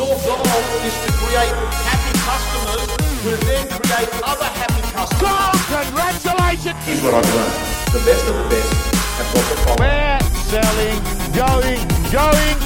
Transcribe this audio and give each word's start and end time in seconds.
Your 0.00 0.16
goal 0.16 0.40
is 0.80 0.96
to 1.04 1.12
create 1.12 1.52
happy 1.84 2.16
customers 2.24 2.88
who 3.20 3.36
then 3.44 3.68
create 3.68 4.08
other 4.24 4.48
happy 4.48 4.80
customers. 4.96 5.60
Congratulations! 5.68 6.80
Here's 6.88 7.02
what 7.04 7.12
I've 7.12 7.28
learned. 7.28 7.52
The 7.92 8.00
best 8.08 8.24
of 8.24 8.34
the 8.40 8.48
best 8.48 8.72
have 9.20 9.28
got 9.34 9.44
the 9.44 9.56
following. 9.60 9.84
We're 9.84 10.24
selling, 10.48 10.96
going, 11.36 11.84
going, 12.08 12.56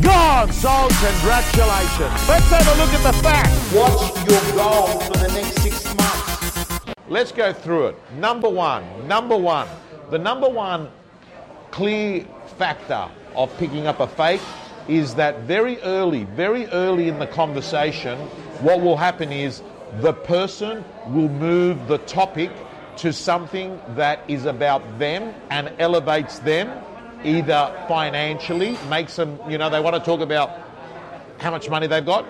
gone. 0.00 0.50
So 0.50 0.88
Congratulations. 1.04 2.26
Let's 2.26 2.48
have 2.56 2.64
a 2.64 2.74
look 2.80 2.94
at 2.96 3.02
the 3.04 3.12
facts. 3.20 3.52
What's 3.74 4.08
your 4.24 4.56
goal 4.56 4.98
for 5.00 5.18
the 5.18 5.28
next 5.28 5.60
six 5.60 5.84
months? 5.94 6.86
Let's 7.06 7.32
go 7.32 7.52
through 7.52 7.88
it. 7.88 7.96
Number 8.14 8.48
one, 8.48 9.06
number 9.06 9.36
one, 9.36 9.68
the 10.08 10.18
number 10.18 10.48
one 10.48 10.88
clear 11.70 12.24
factor 12.56 13.10
of 13.36 13.54
picking 13.58 13.86
up 13.86 14.00
a 14.00 14.06
fake 14.06 14.40
is 14.88 15.14
that 15.16 15.40
very 15.40 15.80
early, 15.82 16.24
very 16.24 16.66
early 16.68 17.08
in 17.08 17.18
the 17.18 17.26
conversation, 17.26 18.18
what 18.60 18.80
will 18.80 18.96
happen 18.96 19.30
is 19.30 19.62
the 20.00 20.12
person 20.12 20.84
will 21.08 21.28
move 21.28 21.86
the 21.88 21.98
topic 21.98 22.50
to 22.96 23.12
something 23.12 23.80
that 23.90 24.20
is 24.28 24.44
about 24.44 24.98
them 24.98 25.32
and 25.50 25.72
elevates 25.78 26.40
them 26.40 26.82
either 27.24 27.84
financially, 27.86 28.76
makes 28.88 29.16
them, 29.16 29.38
you 29.48 29.58
know, 29.58 29.70
they 29.70 29.80
want 29.80 29.94
to 29.94 30.00
talk 30.00 30.20
about 30.20 30.50
how 31.38 31.50
much 31.50 31.68
money 31.68 31.86
they've 31.86 32.04
got 32.04 32.24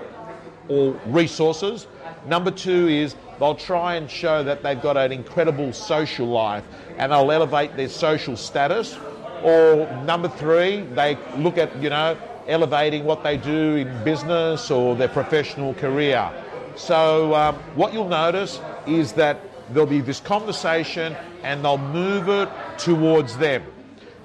or 0.68 0.92
resources. 1.06 1.86
Number 2.26 2.50
two 2.50 2.88
is 2.88 3.16
they'll 3.38 3.54
try 3.54 3.94
and 3.94 4.10
show 4.10 4.42
that 4.42 4.62
they've 4.62 4.80
got 4.80 4.96
an 4.96 5.12
incredible 5.12 5.72
social 5.72 6.26
life 6.26 6.64
and 6.98 7.12
they'll 7.12 7.30
elevate 7.30 7.76
their 7.76 7.88
social 7.88 8.36
status. 8.36 8.98
Or 9.42 9.86
number 10.04 10.28
three, 10.28 10.80
they 10.80 11.16
look 11.36 11.58
at, 11.58 11.74
you 11.80 11.90
know, 11.90 12.18
elevating 12.48 13.04
what 13.04 13.22
they 13.22 13.36
do 13.36 13.76
in 13.76 14.04
business 14.04 14.70
or 14.70 14.96
their 14.96 15.08
professional 15.08 15.74
career. 15.74 16.32
So 16.76 17.34
um, 17.34 17.56
what 17.74 17.92
you'll 17.92 18.08
notice 18.08 18.60
is 18.86 19.12
that 19.12 19.40
there'll 19.70 19.88
be 19.88 20.00
this 20.00 20.20
conversation 20.20 21.14
and 21.42 21.64
they'll 21.64 21.78
move 21.78 22.28
it 22.28 22.48
towards 22.78 23.36
them. 23.36 23.62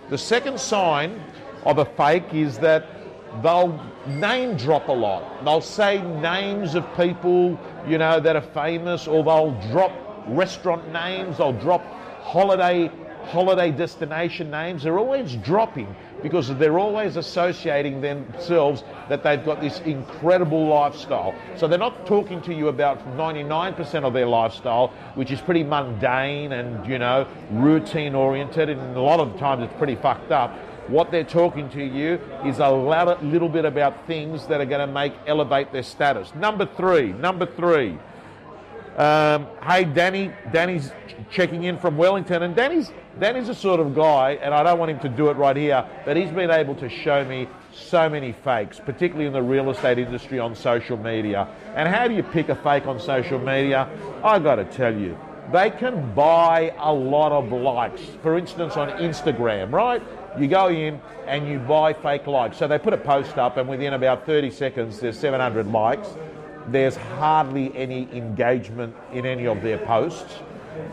The 0.10 0.18
second 0.18 0.60
sign 0.60 1.22
of 1.66 1.78
a 1.78 1.86
fake 1.86 2.34
is 2.34 2.58
that 2.60 2.88
they'll 3.42 3.80
name 4.08 4.56
drop 4.58 4.88
a 4.88 4.92
lot. 4.92 5.44
They'll 5.44 5.62
say 5.62 6.02
names 6.22 6.76
of 6.76 6.86
people, 6.96 7.60
you 7.88 7.98
know, 7.98 8.20
that 8.20 8.36
are 8.36 8.42
famous, 8.42 9.08
or 9.08 9.24
they'll 9.24 9.60
drop 9.72 9.92
restaurant 10.28 10.92
names, 10.94 11.38
they'll 11.38 11.54
drop 11.54 11.84
holiday 12.22 12.90
holiday 13.26 13.72
destination 13.72 14.52
names. 14.52 14.84
They're 14.84 15.00
always 15.00 15.36
dropping 15.38 15.96
because 16.24 16.48
they're 16.58 16.80
always 16.80 17.18
associating 17.18 18.02
themselves 18.02 18.84
that 19.10 19.22
they've 19.22 19.44
got 19.46 19.62
this 19.62 19.80
incredible 19.82 20.66
lifestyle. 20.66 21.36
So 21.58 21.68
they're 21.68 21.78
not 21.78 22.08
talking 22.08 22.42
to 22.44 22.54
you 22.54 22.70
about 22.70 23.06
99% 23.18 24.04
of 24.04 24.14
their 24.14 24.26
lifestyle, 24.26 24.88
which 25.14 25.30
is 25.30 25.42
pretty 25.42 25.64
mundane 25.64 26.54
and, 26.54 26.88
you 26.88 26.98
know, 26.98 27.28
routine 27.52 28.16
oriented, 28.16 28.70
and 28.70 28.96
a 28.96 29.02
lot 29.02 29.20
of 29.20 29.38
times 29.38 29.64
it's 29.64 29.78
pretty 29.78 29.96
fucked 29.96 30.32
up. 30.32 30.52
What 30.88 31.12
they're 31.12 31.24
talking 31.24 31.70
to 31.70 31.84
you 31.84 32.20
is 32.46 32.60
a 32.60 32.70
little 32.70 33.50
bit 33.50 33.66
about 33.66 34.08
things 34.08 34.48
that 34.48 34.60
are 34.60 34.66
going 34.66 34.86
to 34.86 34.92
make 34.92 35.14
elevate 35.28 35.72
their 35.72 35.84
status. 35.84 36.34
Number 36.36 36.66
three, 36.66 37.14
number 37.14 37.46
three. 37.46 37.98
Um, 38.98 39.48
hey, 39.64 39.86
Danny. 39.86 40.32
Danny's 40.52 40.92
checking 41.32 41.64
in 41.64 41.80
from 41.80 41.98
Wellington, 41.98 42.44
and 42.44 42.56
Danny's 42.56 42.92
Danny's 43.20 43.48
the 43.48 43.56
sort 43.56 43.80
of 43.80 43.96
guy, 43.96 44.40
and 44.42 44.54
I 44.54 44.64
don't 44.64 44.80
want 44.80 44.92
him 44.92 45.00
to 45.02 45.10
do 45.10 45.30
it 45.30 45.38
right 45.38 45.56
here, 45.56 45.88
but 46.04 46.18
he's 46.18 46.32
been 46.32 46.50
able 46.50 46.76
to 46.76 46.90
show 46.90 47.24
me 47.24 47.48
so 47.72 48.10
many 48.10 48.32
fakes, 48.32 48.80
particularly 48.80 49.28
in 49.28 49.34
the 49.34 49.42
real 49.42 49.70
estate 49.70 50.00
industry 50.00 50.40
on 50.40 50.56
social 50.56 50.98
media. 50.98 51.48
And 51.76 51.88
how 51.88 52.08
do 52.08 52.16
you 52.16 52.24
pick 52.24 52.50
a 52.50 52.56
fake 52.56 52.88
on 52.88 53.00
social 53.00 53.38
media? 53.38 53.88
I 54.24 54.40
got 54.40 54.56
to 54.56 54.66
tell 54.66 54.96
you, 54.96 55.18
they 55.52 55.70
can 55.70 56.14
buy 56.16 56.74
a 56.80 56.92
lot 56.92 57.32
of 57.32 57.52
likes. 57.52 58.02
For 58.24 58.38
instance, 58.38 58.78
on 58.78 58.90
Instagram, 58.90 59.72
right? 59.72 60.02
You 60.40 60.48
go 60.48 60.70
in 60.70 61.00
and 61.28 61.48
you 61.48 61.60
buy 61.60 61.94
fake 61.94 62.26
likes. 62.26 62.58
So 62.58 62.68
they 62.68 62.80
put 62.80 62.94
a 62.94 62.98
post 62.98 63.38
up, 63.38 63.58
and 63.58 63.70
within 63.70 63.94
about 63.94 64.26
30 64.26 64.50
seconds, 64.50 65.00
there's 65.00 65.20
700 65.20 65.68
likes 65.68 66.10
there's 66.68 66.96
hardly 66.96 67.76
any 67.76 68.08
engagement 68.14 68.96
in 69.12 69.26
any 69.26 69.48
of 69.48 69.62
their 69.62 69.78
posts. 69.78 70.40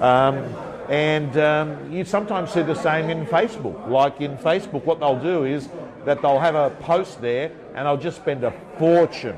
Um, 0.01 0.55
and 0.89 1.37
um, 1.39 1.93
you 1.93 2.05
sometimes 2.05 2.51
see 2.51 2.63
the 2.63 2.75
same 2.75 3.11
in 3.11 3.25
Facebook. 3.27 3.89
Like 3.89 4.21
in 4.21 4.37
Facebook, 4.37 4.85
what 4.85 4.99
they'll 4.99 5.21
do 5.21 5.45
is 5.45 5.69
that 6.05 6.21
they'll 6.21 6.41
have 6.41 6.57
a 6.57 6.71
post 6.81 7.21
there 7.21 7.53
and 7.75 7.87
they'll 7.87 7.97
just 7.97 8.17
spend 8.17 8.43
a 8.43 8.53
fortune 8.79 9.37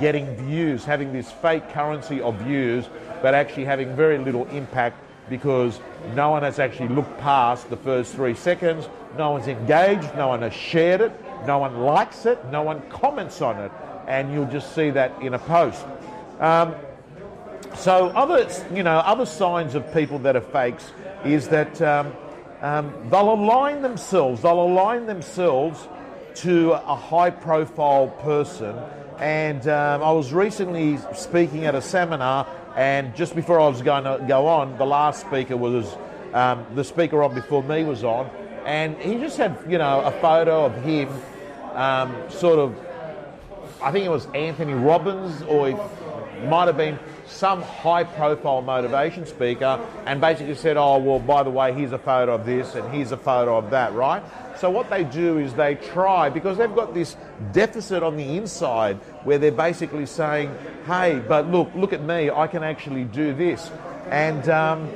getting 0.00 0.36
views, 0.36 0.84
having 0.84 1.12
this 1.12 1.30
fake 1.30 1.68
currency 1.70 2.20
of 2.20 2.36
views, 2.36 2.88
but 3.22 3.34
actually 3.34 3.64
having 3.64 3.96
very 3.96 4.18
little 4.18 4.46
impact 4.48 5.02
because 5.28 5.80
no 6.14 6.30
one 6.30 6.42
has 6.42 6.58
actually 6.60 6.88
looked 6.88 7.18
past 7.18 7.68
the 7.68 7.76
first 7.76 8.14
three 8.14 8.34
seconds, 8.34 8.88
no 9.16 9.32
one's 9.32 9.48
engaged, 9.48 10.14
no 10.14 10.28
one 10.28 10.42
has 10.42 10.52
shared 10.52 11.00
it, 11.00 11.12
no 11.46 11.58
one 11.58 11.80
likes 11.80 12.26
it, 12.26 12.44
no 12.52 12.62
one 12.62 12.80
comments 12.90 13.42
on 13.42 13.58
it 13.58 13.72
and 14.06 14.32
you'll 14.32 14.46
just 14.46 14.74
see 14.74 14.90
that 14.90 15.20
in 15.20 15.34
a 15.34 15.38
post. 15.38 15.84
Um, 16.40 16.74
so 17.74 18.08
other, 18.08 18.48
you 18.74 18.82
know, 18.82 18.98
other 18.98 19.26
signs 19.26 19.74
of 19.74 19.92
people 19.92 20.18
that 20.20 20.36
are 20.36 20.40
fakes 20.40 20.90
is 21.24 21.48
that 21.48 21.80
um, 21.82 22.12
um, 22.62 22.92
they'll 23.10 23.32
align 23.32 23.82
themselves. 23.82 24.42
They'll 24.42 24.62
align 24.62 25.06
themselves 25.06 25.88
to 26.36 26.72
a 26.72 26.94
high-profile 26.94 28.08
person. 28.22 28.76
And 29.18 29.66
um, 29.68 30.02
I 30.02 30.12
was 30.12 30.32
recently 30.32 30.98
speaking 31.14 31.64
at 31.64 31.74
a 31.74 31.82
seminar, 31.82 32.46
and 32.76 33.14
just 33.16 33.34
before 33.34 33.58
I 33.58 33.68
was 33.68 33.82
going 33.82 34.04
to 34.04 34.24
go 34.26 34.46
on, 34.46 34.76
the 34.76 34.84
last 34.84 35.22
speaker 35.22 35.56
was 35.56 35.96
um, 36.34 36.66
the 36.74 36.84
speaker 36.84 37.22
on 37.22 37.34
before 37.34 37.62
me 37.62 37.84
was 37.84 38.04
on, 38.04 38.28
and 38.66 38.96
he 38.98 39.16
just 39.16 39.38
had, 39.38 39.56
you 39.68 39.78
know, 39.78 40.00
a 40.00 40.12
photo 40.20 40.66
of 40.66 40.74
him, 40.84 41.08
um, 41.72 42.14
sort 42.28 42.58
of 42.58 42.85
I 43.82 43.92
think 43.92 44.06
it 44.06 44.10
was 44.10 44.26
Anthony 44.34 44.74
Robbins, 44.74 45.42
or 45.42 45.68
it 45.68 45.76
might 46.48 46.66
have 46.66 46.76
been 46.76 46.98
some 47.26 47.62
high 47.62 48.04
profile 48.04 48.62
motivation 48.62 49.26
speaker, 49.26 49.80
and 50.06 50.20
basically 50.20 50.54
said, 50.54 50.76
Oh, 50.76 50.98
well, 50.98 51.18
by 51.18 51.42
the 51.42 51.50
way, 51.50 51.72
here's 51.72 51.92
a 51.92 51.98
photo 51.98 52.34
of 52.34 52.46
this 52.46 52.74
and 52.74 52.92
here's 52.92 53.12
a 53.12 53.16
photo 53.16 53.56
of 53.58 53.70
that, 53.70 53.92
right? 53.94 54.22
So, 54.58 54.70
what 54.70 54.88
they 54.88 55.04
do 55.04 55.38
is 55.38 55.54
they 55.54 55.74
try, 55.74 56.30
because 56.30 56.56
they've 56.56 56.74
got 56.74 56.94
this 56.94 57.16
deficit 57.52 58.02
on 58.02 58.16
the 58.16 58.36
inside 58.36 58.96
where 59.24 59.38
they're 59.38 59.52
basically 59.52 60.06
saying, 60.06 60.56
Hey, 60.86 61.20
but 61.26 61.50
look, 61.50 61.70
look 61.74 61.92
at 61.92 62.02
me, 62.02 62.30
I 62.30 62.46
can 62.46 62.62
actually 62.62 63.04
do 63.04 63.34
this. 63.34 63.70
And 64.10 64.48
um, 64.48 64.88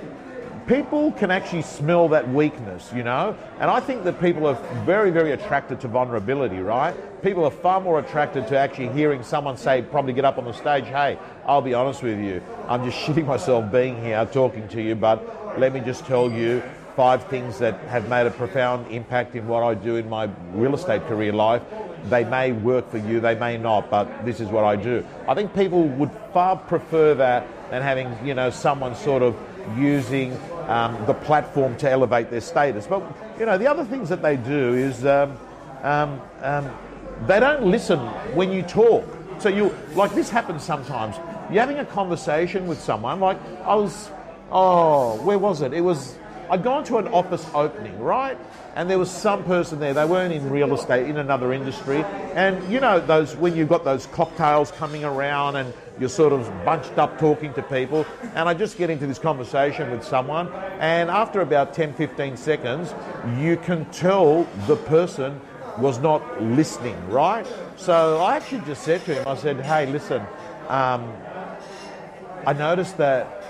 people 0.70 1.10
can 1.10 1.32
actually 1.32 1.62
smell 1.62 2.06
that 2.06 2.32
weakness, 2.32 2.92
you 2.94 3.02
know? 3.02 3.36
And 3.58 3.68
I 3.68 3.80
think 3.80 4.04
that 4.04 4.20
people 4.20 4.46
are 4.46 4.54
very, 4.84 5.10
very 5.10 5.32
attracted 5.32 5.80
to 5.80 5.88
vulnerability, 5.88 6.60
right? 6.60 6.94
People 7.22 7.44
are 7.44 7.50
far 7.50 7.80
more 7.80 7.98
attracted 7.98 8.46
to 8.46 8.56
actually 8.56 8.90
hearing 8.90 9.24
someone 9.24 9.56
say, 9.56 9.82
probably 9.82 10.12
get 10.12 10.24
up 10.24 10.38
on 10.38 10.44
the 10.44 10.52
stage, 10.52 10.84
hey, 10.84 11.18
I'll 11.44 11.60
be 11.60 11.74
honest 11.74 12.04
with 12.04 12.20
you, 12.20 12.40
I'm 12.68 12.88
just 12.88 12.96
shitting 13.04 13.26
myself 13.26 13.72
being 13.72 14.00
here 14.00 14.24
talking 14.26 14.68
to 14.68 14.80
you, 14.80 14.94
but 14.94 15.58
let 15.58 15.72
me 15.72 15.80
just 15.80 16.06
tell 16.06 16.30
you 16.30 16.62
five 16.94 17.24
things 17.24 17.58
that 17.58 17.76
have 17.88 18.08
made 18.08 18.28
a 18.28 18.30
profound 18.30 18.86
impact 18.92 19.34
in 19.34 19.48
what 19.48 19.64
I 19.64 19.74
do 19.74 19.96
in 19.96 20.08
my 20.08 20.30
real 20.52 20.76
estate 20.76 21.04
career 21.08 21.32
life. 21.32 21.62
They 22.04 22.22
may 22.24 22.52
work 22.52 22.88
for 22.92 22.98
you, 22.98 23.18
they 23.18 23.34
may 23.34 23.58
not, 23.58 23.90
but 23.90 24.24
this 24.24 24.38
is 24.38 24.48
what 24.48 24.62
I 24.62 24.76
do. 24.76 25.04
I 25.26 25.34
think 25.34 25.52
people 25.52 25.88
would 25.88 26.12
far 26.32 26.54
prefer 26.56 27.14
that 27.14 27.44
than 27.72 27.82
having, 27.82 28.16
you 28.24 28.34
know, 28.34 28.50
someone 28.50 28.94
sort 28.94 29.22
of 29.24 29.36
using 29.76 30.36
um, 30.70 31.04
the 31.06 31.14
platform 31.14 31.76
to 31.78 31.90
elevate 31.90 32.30
their 32.30 32.40
status. 32.40 32.86
But 32.86 33.02
you 33.38 33.44
know, 33.44 33.58
the 33.58 33.66
other 33.66 33.84
things 33.84 34.08
that 34.08 34.22
they 34.22 34.36
do 34.36 34.74
is 34.74 35.04
um, 35.04 35.36
um, 35.82 36.20
um, 36.42 36.70
they 37.26 37.40
don't 37.40 37.66
listen 37.66 37.98
when 38.34 38.52
you 38.52 38.62
talk. 38.62 39.04
So 39.40 39.48
you 39.48 39.74
like 39.94 40.14
this 40.14 40.30
happens 40.30 40.62
sometimes. 40.62 41.16
You're 41.50 41.60
having 41.60 41.78
a 41.78 41.84
conversation 41.84 42.66
with 42.68 42.80
someone. 42.80 43.18
Like 43.18 43.38
I 43.64 43.74
was, 43.74 44.10
oh, 44.52 45.20
where 45.22 45.38
was 45.38 45.62
it? 45.62 45.72
It 45.72 45.80
was 45.80 46.16
I'd 46.50 46.64
gone 46.64 46.82
to 46.84 46.98
an 46.98 47.06
office 47.08 47.46
opening, 47.54 47.98
right? 48.00 48.36
And 48.74 48.90
there 48.90 48.98
was 48.98 49.10
some 49.10 49.44
person 49.44 49.78
there. 49.78 49.94
They 49.94 50.04
weren't 50.04 50.32
in 50.32 50.50
real 50.50 50.74
estate, 50.74 51.08
in 51.08 51.16
another 51.16 51.52
industry. 51.52 52.02
And 52.34 52.72
you 52.72 52.80
know 52.80 53.00
those 53.00 53.36
when 53.36 53.56
you've 53.56 53.68
got 53.68 53.84
those 53.84 54.06
cocktails 54.06 54.70
coming 54.72 55.04
around 55.04 55.56
and 55.56 55.72
you're 56.00 56.08
sort 56.08 56.32
of 56.32 56.50
bunched 56.64 56.98
up 56.98 57.18
talking 57.18 57.52
to 57.52 57.62
people. 57.62 58.06
And 58.34 58.48
I 58.48 58.54
just 58.54 58.78
get 58.78 58.90
into 58.90 59.06
this 59.06 59.18
conversation 59.18 59.90
with 59.90 60.02
someone, 60.02 60.50
and 60.80 61.10
after 61.10 61.42
about 61.42 61.74
10, 61.74 61.92
15 61.92 62.36
seconds, 62.36 62.94
you 63.38 63.58
can 63.58 63.84
tell 63.90 64.44
the 64.66 64.76
person 64.76 65.40
was 65.78 65.98
not 65.98 66.42
listening, 66.42 66.96
right? 67.08 67.46
So 67.76 68.18
I 68.18 68.36
actually 68.36 68.62
just 68.62 68.82
said 68.82 69.04
to 69.04 69.14
him, 69.14 69.28
I 69.28 69.36
said, 69.36 69.60
hey, 69.60 69.86
listen, 69.86 70.22
um, 70.68 71.12
I 72.46 72.54
noticed 72.54 72.96
that 72.96 73.44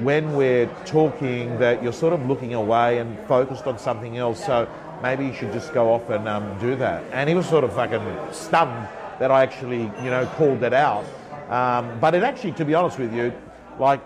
when 0.00 0.34
we're 0.34 0.66
talking 0.86 1.58
that 1.58 1.82
you're 1.82 1.92
sort 1.92 2.12
of 2.12 2.26
looking 2.26 2.54
away 2.54 2.98
and 2.98 3.18
focused 3.26 3.66
on 3.66 3.78
something 3.78 4.16
else. 4.16 4.44
So 4.44 4.68
maybe 5.02 5.26
you 5.26 5.34
should 5.34 5.52
just 5.52 5.72
go 5.72 5.92
off 5.92 6.10
and 6.10 6.26
um, 6.26 6.58
do 6.58 6.74
that. 6.76 7.04
And 7.12 7.28
he 7.28 7.34
was 7.34 7.48
sort 7.48 7.64
of 7.64 7.72
fucking 7.74 8.02
stunned 8.32 8.88
that 9.20 9.30
I 9.30 9.42
actually, 9.42 9.82
you 10.02 10.10
know, 10.10 10.26
called 10.36 10.60
that 10.60 10.72
out. 10.72 11.04
Um, 11.48 11.98
but 12.00 12.14
it 12.14 12.22
actually, 12.22 12.52
to 12.52 12.64
be 12.64 12.74
honest 12.74 12.98
with 12.98 13.14
you, 13.14 13.32
like 13.78 14.00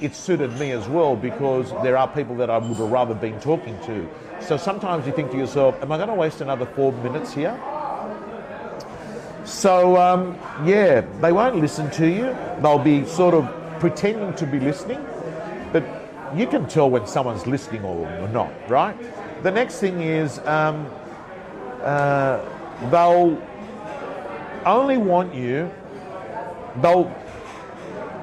it 0.00 0.14
suited 0.14 0.52
me 0.58 0.72
as 0.72 0.86
well 0.88 1.16
because 1.16 1.70
there 1.82 1.96
are 1.96 2.08
people 2.08 2.36
that 2.36 2.50
I 2.50 2.58
would 2.58 2.76
have 2.76 2.90
rather 2.90 3.14
been 3.14 3.40
talking 3.40 3.78
to. 3.84 4.08
So 4.40 4.56
sometimes 4.56 5.06
you 5.06 5.12
think 5.12 5.30
to 5.30 5.36
yourself, 5.36 5.80
am 5.82 5.90
I 5.90 5.96
going 5.96 6.08
to 6.08 6.14
waste 6.14 6.40
another 6.40 6.66
four 6.66 6.92
minutes 6.92 7.32
here? 7.32 7.58
So, 9.44 9.96
um, 9.96 10.36
yeah, 10.64 11.02
they 11.20 11.32
won't 11.32 11.56
listen 11.56 11.90
to 11.92 12.08
you. 12.08 12.36
They'll 12.60 12.78
be 12.78 13.06
sort 13.06 13.32
of 13.32 13.48
pretending 13.78 14.34
to 14.34 14.46
be 14.46 14.58
listening, 14.58 15.04
but 15.72 15.84
you 16.34 16.46
can 16.46 16.66
tell 16.66 16.90
when 16.90 17.06
someone's 17.06 17.46
listening 17.46 17.84
or, 17.84 18.28
not, 18.28 18.52
right? 18.68 18.96
The 19.42 19.50
next 19.50 19.78
thing 19.78 20.00
is 20.00 20.40
um, 20.40 20.90
uh, 21.82 22.44
they'll 22.90 23.40
only 24.64 24.96
want 24.96 25.32
you, 25.32 25.70
they'll 26.82 27.14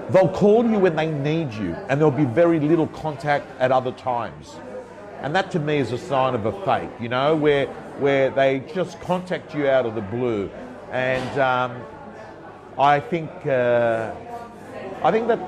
They'll 0.10 0.30
call 0.30 0.66
you 0.70 0.80
when 0.80 0.96
they 0.98 1.10
need 1.10 1.54
you, 1.54 1.74
and 1.88 2.00
there'll 2.00 2.12
be 2.12 2.26
very 2.26 2.60
little 2.60 2.88
contact 2.88 3.48
at 3.60 3.72
other 3.72 3.94
times. 3.94 4.58
And 5.22 5.34
that 5.34 5.50
to 5.52 5.60
me 5.60 5.78
is 5.78 5.94
a 5.94 5.98
sign 5.98 6.36
of 6.36 6.46
a 6.46 6.52
fake, 6.66 6.90
you 7.00 7.08
know, 7.08 7.36
where, 7.38 7.68
where 8.00 8.30
they 8.30 8.60
just 8.76 9.00
contact 9.00 9.56
you 9.56 9.70
out 9.70 9.86
of 9.86 9.96
the 9.96 10.02
blue. 10.02 10.52
And 10.92 11.40
um, 11.40 11.82
I 12.78 13.00
think, 13.00 13.32
uh, 13.46 14.14
I 15.02 15.12
think 15.12 15.30
that 15.30 15.40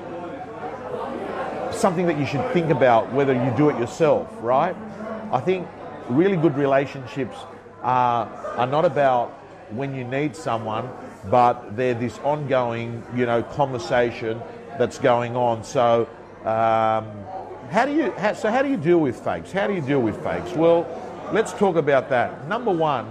something 1.74 2.06
that 2.06 2.18
you 2.18 2.24
should 2.24 2.50
think 2.52 2.70
about 2.70 3.12
whether 3.12 3.34
you 3.34 3.52
do 3.58 3.68
it 3.68 3.78
yourself, 3.78 4.26
right? 4.40 4.74
I 5.32 5.40
think 5.40 5.68
really 6.08 6.38
good 6.38 6.56
relationships 6.56 7.36
are, 7.82 8.26
are 8.56 8.66
not 8.66 8.86
about 8.86 9.28
when 9.70 9.94
you 9.94 10.04
need 10.04 10.34
someone, 10.34 10.88
but 11.30 11.76
they're 11.76 11.94
this 11.94 12.18
ongoing, 12.18 13.04
you 13.14 13.26
know, 13.26 13.42
conversation 13.42 14.40
that's 14.78 14.98
going 14.98 15.36
on. 15.36 15.64
So, 15.64 16.08
um, 16.40 17.06
how 17.70 17.84
do 17.84 17.94
you? 17.94 18.12
How, 18.12 18.32
so, 18.34 18.50
how 18.50 18.62
do 18.62 18.68
you 18.68 18.76
deal 18.76 18.98
with 18.98 19.22
fakes? 19.22 19.52
How 19.52 19.66
do 19.66 19.74
you 19.74 19.80
deal 19.80 20.00
with 20.00 20.22
fakes? 20.22 20.52
Well, 20.52 20.86
let's 21.32 21.52
talk 21.52 21.76
about 21.76 22.08
that. 22.10 22.46
Number 22.48 22.70
one, 22.70 23.08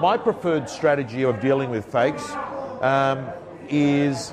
my 0.00 0.16
preferred 0.16 0.68
strategy 0.68 1.24
of 1.24 1.40
dealing 1.40 1.70
with 1.70 1.84
fakes 1.86 2.30
um, 2.80 3.26
is. 3.68 4.32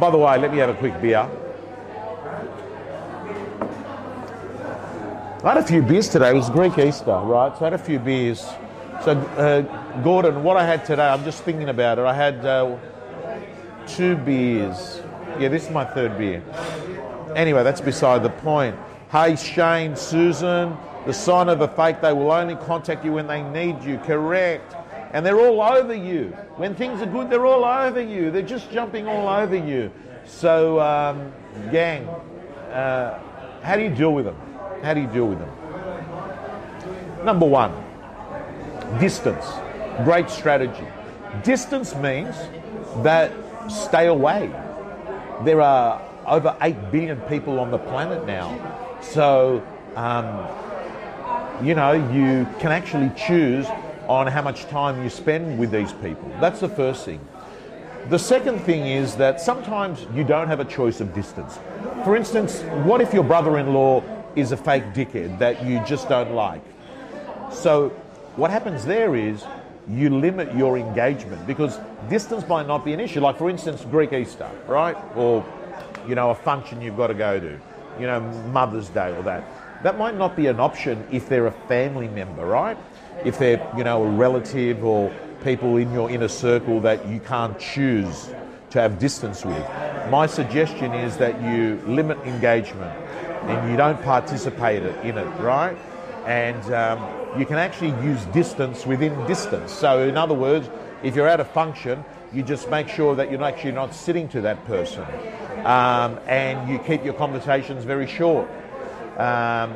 By 0.00 0.10
the 0.10 0.18
way, 0.18 0.38
let 0.38 0.50
me 0.50 0.58
have 0.58 0.70
a 0.70 0.74
quick 0.74 1.00
beer. 1.00 1.28
I 5.44 5.48
had 5.48 5.58
a 5.58 5.62
few 5.62 5.82
beers 5.82 6.08
today. 6.08 6.30
It 6.30 6.34
was 6.34 6.50
Greek 6.50 6.78
Easter, 6.78 7.12
right? 7.12 7.54
So 7.56 7.66
I 7.66 7.70
had 7.70 7.74
a 7.74 7.78
few 7.78 7.98
beers. 7.98 8.40
So, 9.04 9.12
uh, 9.36 9.83
Gordon, 10.02 10.42
what 10.42 10.56
I 10.56 10.66
had 10.66 10.84
today, 10.84 11.06
I'm 11.06 11.22
just 11.22 11.44
thinking 11.44 11.68
about 11.68 11.98
it. 11.98 12.04
I 12.04 12.14
had 12.14 12.44
uh, 12.44 12.76
two 13.86 14.16
beers. 14.16 15.00
Yeah, 15.38 15.48
this 15.48 15.66
is 15.66 15.70
my 15.70 15.84
third 15.84 16.18
beer. 16.18 16.42
Anyway, 17.36 17.62
that's 17.62 17.80
beside 17.80 18.22
the 18.22 18.30
point. 18.30 18.76
Hey, 19.10 19.36
Shane, 19.36 19.94
Susan, 19.94 20.76
the 21.06 21.12
sign 21.12 21.48
of 21.48 21.60
a 21.60 21.68
fake, 21.68 22.00
they 22.00 22.12
will 22.12 22.32
only 22.32 22.56
contact 22.56 23.04
you 23.04 23.12
when 23.12 23.28
they 23.28 23.42
need 23.42 23.84
you. 23.84 23.98
Correct. 23.98 24.74
And 25.12 25.24
they're 25.24 25.38
all 25.38 25.60
over 25.60 25.94
you. 25.94 26.30
When 26.56 26.74
things 26.74 27.00
are 27.00 27.06
good, 27.06 27.30
they're 27.30 27.46
all 27.46 27.64
over 27.64 28.00
you. 28.00 28.32
They're 28.32 28.42
just 28.42 28.72
jumping 28.72 29.06
all 29.06 29.28
over 29.28 29.56
you. 29.56 29.92
So, 30.24 30.80
um, 30.80 31.32
gang, 31.70 32.08
uh, 32.08 33.20
how 33.62 33.76
do 33.76 33.82
you 33.82 33.90
deal 33.90 34.12
with 34.12 34.24
them? 34.24 34.36
How 34.82 34.92
do 34.92 35.00
you 35.00 35.06
deal 35.06 35.28
with 35.28 35.38
them? 35.38 35.50
Number 37.24 37.46
one, 37.46 37.72
distance. 38.98 39.46
Great 40.02 40.28
strategy. 40.28 40.86
Distance 41.44 41.94
means 41.94 42.34
that 43.04 43.32
stay 43.70 44.08
away. 44.08 44.50
There 45.44 45.60
are 45.60 46.02
over 46.26 46.56
8 46.60 46.90
billion 46.90 47.20
people 47.22 47.60
on 47.60 47.70
the 47.70 47.78
planet 47.78 48.26
now. 48.26 48.98
So, 49.00 49.62
um, 49.94 50.48
you 51.64 51.74
know, 51.74 51.92
you 51.92 52.46
can 52.58 52.72
actually 52.72 53.12
choose 53.16 53.66
on 54.08 54.26
how 54.26 54.42
much 54.42 54.66
time 54.66 55.02
you 55.02 55.10
spend 55.10 55.58
with 55.58 55.70
these 55.70 55.92
people. 55.92 56.28
That's 56.40 56.60
the 56.60 56.68
first 56.68 57.04
thing. 57.04 57.20
The 58.10 58.18
second 58.18 58.58
thing 58.60 58.86
is 58.86 59.16
that 59.16 59.40
sometimes 59.40 60.06
you 60.14 60.24
don't 60.24 60.48
have 60.48 60.60
a 60.60 60.64
choice 60.64 61.00
of 61.00 61.14
distance. 61.14 61.58
For 62.04 62.16
instance, 62.16 62.62
what 62.84 63.00
if 63.00 63.14
your 63.14 63.24
brother 63.24 63.58
in 63.58 63.72
law 63.72 64.02
is 64.34 64.52
a 64.52 64.56
fake 64.56 64.92
dickhead 64.92 65.38
that 65.38 65.64
you 65.64 65.80
just 65.86 66.08
don't 66.08 66.32
like? 66.32 66.62
So, 67.50 67.90
what 68.36 68.50
happens 68.50 68.84
there 68.84 69.14
is 69.14 69.44
you 69.88 70.10
limit 70.10 70.54
your 70.54 70.78
engagement 70.78 71.46
because 71.46 71.78
distance 72.08 72.46
might 72.48 72.66
not 72.66 72.84
be 72.84 72.92
an 72.92 73.00
issue. 73.00 73.20
Like, 73.20 73.36
for 73.36 73.50
instance, 73.50 73.84
Greek 73.90 74.12
Easter, 74.12 74.50
right? 74.66 74.96
Or, 75.16 75.44
you 76.08 76.14
know, 76.14 76.30
a 76.30 76.34
function 76.34 76.80
you've 76.80 76.96
got 76.96 77.08
to 77.08 77.14
go 77.14 77.38
to, 77.38 77.60
you 78.00 78.06
know, 78.06 78.20
Mother's 78.52 78.88
Day 78.88 79.14
or 79.14 79.22
that. 79.22 79.44
That 79.82 79.98
might 79.98 80.16
not 80.16 80.36
be 80.36 80.46
an 80.46 80.60
option 80.60 81.06
if 81.12 81.28
they're 81.28 81.46
a 81.46 81.52
family 81.52 82.08
member, 82.08 82.46
right? 82.46 82.78
If 83.24 83.38
they're, 83.38 83.66
you 83.76 83.84
know, 83.84 84.04
a 84.04 84.10
relative 84.10 84.84
or 84.84 85.14
people 85.42 85.76
in 85.76 85.92
your 85.92 86.10
inner 86.10 86.28
circle 86.28 86.80
that 86.80 87.06
you 87.06 87.20
can't 87.20 87.58
choose 87.58 88.30
to 88.70 88.80
have 88.80 88.98
distance 88.98 89.44
with. 89.44 89.64
My 90.10 90.26
suggestion 90.26 90.92
is 90.94 91.16
that 91.18 91.40
you 91.42 91.80
limit 91.86 92.18
engagement 92.24 92.90
and 93.48 93.70
you 93.70 93.76
don't 93.76 94.02
participate 94.02 94.82
in 94.82 95.18
it, 95.18 95.40
right? 95.40 95.76
And 96.24 96.62
um, 96.72 97.23
you 97.38 97.46
can 97.46 97.58
actually 97.58 97.90
use 98.04 98.24
distance 98.26 98.86
within 98.86 99.26
distance. 99.26 99.72
So, 99.72 100.06
in 100.08 100.16
other 100.16 100.34
words, 100.34 100.68
if 101.02 101.16
you're 101.16 101.28
at 101.28 101.40
a 101.40 101.44
function, 101.44 102.04
you 102.32 102.42
just 102.42 102.70
make 102.70 102.88
sure 102.88 103.14
that 103.14 103.30
you're 103.30 103.42
actually 103.42 103.72
not 103.72 103.94
sitting 103.94 104.28
to 104.28 104.40
that 104.42 104.64
person. 104.66 105.04
Um, 105.64 106.18
and 106.26 106.68
you 106.68 106.78
keep 106.78 107.04
your 107.04 107.14
conversations 107.14 107.84
very 107.84 108.06
short. 108.06 108.48
Um, 109.16 109.74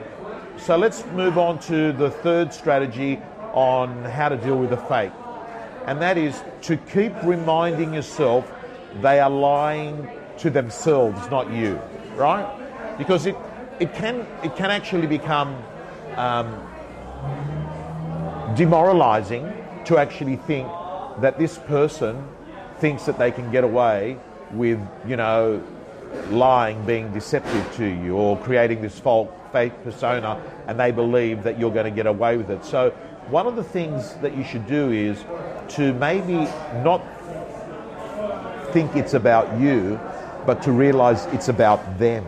so 0.56 0.76
let's 0.76 1.04
move 1.06 1.38
on 1.38 1.60
to 1.60 1.92
the 1.92 2.10
third 2.10 2.52
strategy 2.52 3.20
on 3.52 4.04
how 4.04 4.28
to 4.28 4.36
deal 4.36 4.58
with 4.58 4.72
a 4.72 4.76
fake. 4.76 5.12
And 5.86 6.02
that 6.02 6.18
is 6.18 6.42
to 6.62 6.76
keep 6.76 7.12
reminding 7.22 7.94
yourself 7.94 8.50
they 9.00 9.20
are 9.20 9.30
lying 9.30 10.08
to 10.38 10.50
themselves, 10.50 11.30
not 11.30 11.50
you, 11.50 11.80
right? 12.16 12.46
Because 12.98 13.26
it, 13.26 13.36
it, 13.78 13.94
can, 13.94 14.26
it 14.42 14.56
can 14.56 14.70
actually 14.70 15.06
become 15.06 15.62
um, 16.16 16.60
demoralizing 18.56 19.52
to 19.84 19.98
actually 19.98 20.36
think 20.36 20.68
that 21.20 21.38
this 21.38 21.58
person 21.58 22.26
thinks 22.78 23.04
that 23.04 23.18
they 23.18 23.30
can 23.30 23.50
get 23.50 23.64
away 23.64 24.18
with, 24.52 24.80
you 25.06 25.16
know, 25.16 25.62
lying, 26.30 26.84
being 26.84 27.12
deceptive 27.12 27.74
to 27.76 27.84
you, 27.84 28.16
or 28.16 28.38
creating 28.38 28.80
this 28.80 28.98
false 28.98 29.28
fake 29.52 29.72
persona, 29.84 30.40
and 30.66 30.78
they 30.78 30.90
believe 30.90 31.42
that 31.42 31.58
you're 31.58 31.72
going 31.72 31.84
to 31.84 31.90
get 31.90 32.06
away 32.06 32.36
with 32.36 32.50
it. 32.50 32.64
So, 32.64 32.90
one 33.30 33.46
of 33.46 33.56
the 33.56 33.64
things 33.64 34.14
that 34.16 34.36
you 34.36 34.42
should 34.42 34.66
do 34.66 34.90
is 34.90 35.22
to 35.76 35.92
maybe 35.94 36.48
not 36.82 37.02
think 38.72 38.96
it's 38.96 39.14
about 39.14 39.60
you, 39.60 40.00
but 40.46 40.62
to 40.62 40.72
realize 40.72 41.26
it's 41.26 41.48
about 41.48 41.98
them. 41.98 42.24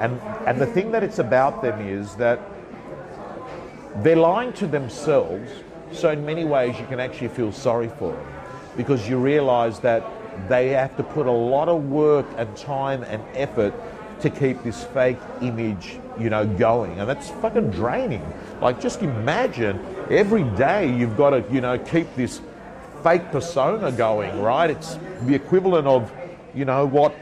And, 0.00 0.20
and 0.46 0.60
the 0.60 0.66
thing 0.66 0.90
that 0.92 1.04
it's 1.04 1.18
about 1.18 1.62
them 1.62 1.80
is 1.80 2.16
that 2.16 2.40
they're 4.02 4.16
lying 4.16 4.52
to 4.54 4.66
themselves, 4.66 5.50
so 5.92 6.10
in 6.10 6.24
many 6.24 6.44
ways 6.44 6.78
you 6.78 6.86
can 6.86 7.00
actually 7.00 7.28
feel 7.28 7.52
sorry 7.52 7.88
for 7.88 8.12
them 8.12 8.26
because 8.76 9.08
you 9.08 9.18
realize 9.18 9.80
that 9.80 10.04
they 10.48 10.68
have 10.68 10.96
to 10.96 11.02
put 11.02 11.26
a 11.26 11.32
lot 11.32 11.68
of 11.68 11.88
work 11.88 12.26
and 12.36 12.54
time 12.56 13.02
and 13.04 13.22
effort 13.34 13.72
to 14.20 14.30
keep 14.30 14.62
this 14.62 14.84
fake 14.84 15.18
image, 15.40 15.98
you 16.18 16.30
know, 16.30 16.46
going. 16.46 16.98
And 16.98 17.08
that's 17.08 17.30
fucking 17.30 17.70
draining. 17.70 18.24
Like, 18.60 18.80
just 18.80 19.02
imagine 19.02 19.80
every 20.10 20.44
day 20.56 20.94
you've 20.94 21.16
got 21.16 21.30
to, 21.30 21.44
you 21.52 21.60
know, 21.60 21.78
keep 21.78 22.14
this 22.16 22.40
fake 23.02 23.30
persona 23.30 23.92
going, 23.92 24.40
right? 24.40 24.70
It's 24.70 24.98
the 25.22 25.34
equivalent 25.34 25.86
of, 25.86 26.10
you 26.54 26.64
know, 26.64 26.86
what, 26.86 27.14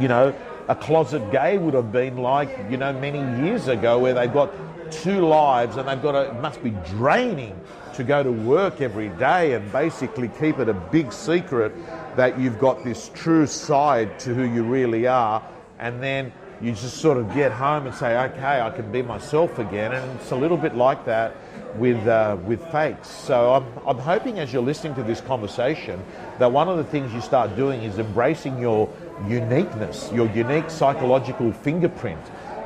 you 0.00 0.08
know, 0.08 0.34
a 0.68 0.74
closet 0.74 1.30
gay 1.32 1.58
would 1.58 1.74
have 1.74 1.90
been 1.90 2.16
like, 2.16 2.56
you 2.70 2.76
know, 2.76 2.92
many 2.92 3.18
years 3.44 3.68
ago, 3.68 3.98
where 3.98 4.14
they've 4.14 4.32
got 4.32 4.52
two 4.90 5.26
lives 5.26 5.76
and 5.76 5.88
they've 5.88 6.02
got 6.02 6.12
to, 6.12 6.30
it 6.30 6.40
must 6.40 6.62
be 6.62 6.70
draining 6.86 7.58
to 7.94 8.04
go 8.04 8.22
to 8.22 8.32
work 8.32 8.80
every 8.80 9.08
day 9.10 9.54
and 9.54 9.70
basically 9.72 10.28
keep 10.40 10.58
it 10.58 10.68
a 10.68 10.74
big 10.74 11.12
secret 11.12 11.72
that 12.16 12.38
you've 12.38 12.58
got 12.58 12.82
this 12.84 13.10
true 13.14 13.46
side 13.46 14.18
to 14.20 14.34
who 14.34 14.44
you 14.44 14.62
really 14.62 15.06
are. 15.06 15.42
And 15.78 16.02
then 16.02 16.32
you 16.60 16.72
just 16.72 16.98
sort 16.98 17.16
of 17.16 17.32
get 17.34 17.52
home 17.52 17.86
and 17.86 17.94
say, 17.94 18.18
okay, 18.30 18.60
I 18.60 18.70
can 18.70 18.90
be 18.92 19.02
myself 19.02 19.58
again. 19.58 19.92
And 19.92 20.20
it's 20.20 20.30
a 20.30 20.36
little 20.36 20.56
bit 20.56 20.74
like 20.74 21.04
that 21.06 21.34
with, 21.76 22.06
uh, 22.06 22.36
with 22.44 22.64
fakes. 22.70 23.08
So 23.08 23.54
I'm, 23.54 23.66
I'm 23.86 23.98
hoping 23.98 24.38
as 24.38 24.52
you're 24.52 24.62
listening 24.62 24.94
to 24.96 25.02
this 25.02 25.20
conversation 25.20 26.02
that 26.38 26.50
one 26.50 26.68
of 26.68 26.76
the 26.76 26.84
things 26.84 27.12
you 27.12 27.20
start 27.20 27.56
doing 27.56 27.82
is 27.82 27.98
embracing 27.98 28.58
your 28.58 28.92
uniqueness, 29.28 30.10
your 30.12 30.28
unique 30.30 30.70
psychological 30.70 31.52
fingerprint 31.52 32.20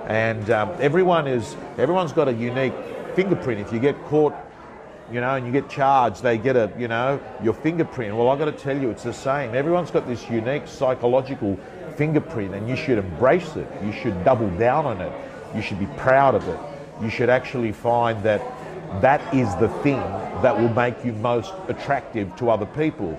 and 0.07 0.51
um, 0.51 0.71
everyone 0.81 1.27
is 1.27 1.57
everyone's 1.79 2.13
got 2.13 2.29
a 2.29 2.33
unique 2.33 2.75
fingerprint. 3.15 3.61
If 3.61 3.73
you 3.73 3.79
get 3.79 4.03
caught 4.05 4.35
you 5.13 5.21
know, 5.21 5.35
and 5.35 5.47
you 5.47 5.53
get 5.53 5.69
charged, 5.69 6.23
they 6.23 6.39
get 6.39 6.57
a, 6.57 6.73
you 6.79 6.89
know, 6.89 7.21
your 7.43 7.55
fingerprint. 7.55 8.17
Well, 8.17 8.31
I've 8.31 8.39
got 8.39 8.47
to 8.47 8.53
tell 8.53 8.77
you, 8.77 8.91
it's 8.91 9.03
the 9.03 9.13
same. 9.13 9.55
Everyone's 9.55 9.91
got 9.91 10.07
this 10.07 10.29
unique 10.31 10.67
psychological 10.67 11.59
fingerprint, 11.97 12.55
and 12.55 12.69
you 12.69 12.77
should 12.77 12.99
embrace 12.99 13.57
it. 13.57 13.69
You 13.85 13.93
should 13.93 14.25
double 14.25 14.49
down 14.59 14.87
on 14.87 15.01
it. 15.01 15.13
You 15.55 15.63
should 15.63 15.79
be 15.79 15.89
proud 15.99 16.35
of 16.35 16.49
it. 16.49 16.59
You 17.03 17.11
should 17.11 17.29
actually 17.29 17.73
find 17.73 18.23
that 18.23 18.41
that 19.03 19.21
is 19.35 19.55
the 19.57 19.69
thing 19.83 20.01
that 20.43 20.59
will 20.59 20.71
make 20.71 21.05
you 21.05 21.13
most 21.13 21.53
attractive 21.69 22.35
to 22.37 22.51
other 22.51 22.67
people. 22.67 23.19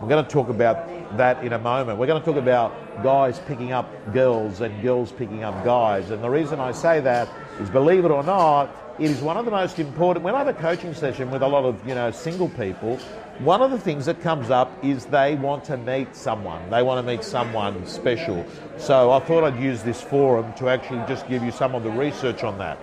We're 0.00 0.08
going 0.08 0.24
to 0.24 0.30
talk 0.30 0.48
about 0.48 0.88
that 1.18 1.44
in 1.44 1.52
a 1.52 1.58
moment. 1.58 1.98
We're 1.98 2.06
going 2.06 2.20
to 2.20 2.24
talk 2.24 2.36
about 2.36 3.02
guys 3.02 3.38
picking 3.40 3.72
up 3.72 4.12
girls 4.12 4.60
and 4.60 4.82
girls 4.82 5.12
picking 5.12 5.42
up 5.42 5.64
guys. 5.64 6.10
And 6.10 6.22
the 6.22 6.30
reason 6.30 6.60
I 6.60 6.72
say 6.72 7.00
that 7.00 7.28
is, 7.60 7.70
believe 7.70 8.04
it 8.04 8.10
or 8.10 8.22
not, 8.22 8.70
it 8.98 9.10
is 9.10 9.20
one 9.20 9.36
of 9.36 9.44
the 9.44 9.50
most 9.50 9.78
important. 9.78 10.24
When 10.24 10.34
I 10.34 10.38
have 10.38 10.48
a 10.48 10.54
coaching 10.54 10.94
session 10.94 11.30
with 11.30 11.42
a 11.42 11.48
lot 11.48 11.64
of 11.64 11.86
you 11.86 11.94
know 11.94 12.10
single 12.10 12.48
people, 12.48 12.96
one 13.40 13.60
of 13.60 13.72
the 13.72 13.78
things 13.78 14.06
that 14.06 14.20
comes 14.20 14.50
up 14.50 14.72
is 14.84 15.06
they 15.06 15.34
want 15.34 15.64
to 15.64 15.76
meet 15.76 16.14
someone. 16.14 16.70
They 16.70 16.82
want 16.82 17.04
to 17.04 17.12
meet 17.12 17.24
someone 17.24 17.84
special. 17.86 18.46
So 18.76 19.10
I 19.10 19.18
thought 19.18 19.42
I'd 19.42 19.60
use 19.60 19.82
this 19.82 20.00
forum 20.00 20.52
to 20.54 20.68
actually 20.68 21.02
just 21.08 21.26
give 21.28 21.42
you 21.42 21.50
some 21.50 21.74
of 21.74 21.82
the 21.82 21.90
research 21.90 22.44
on 22.44 22.58
that. 22.58 22.78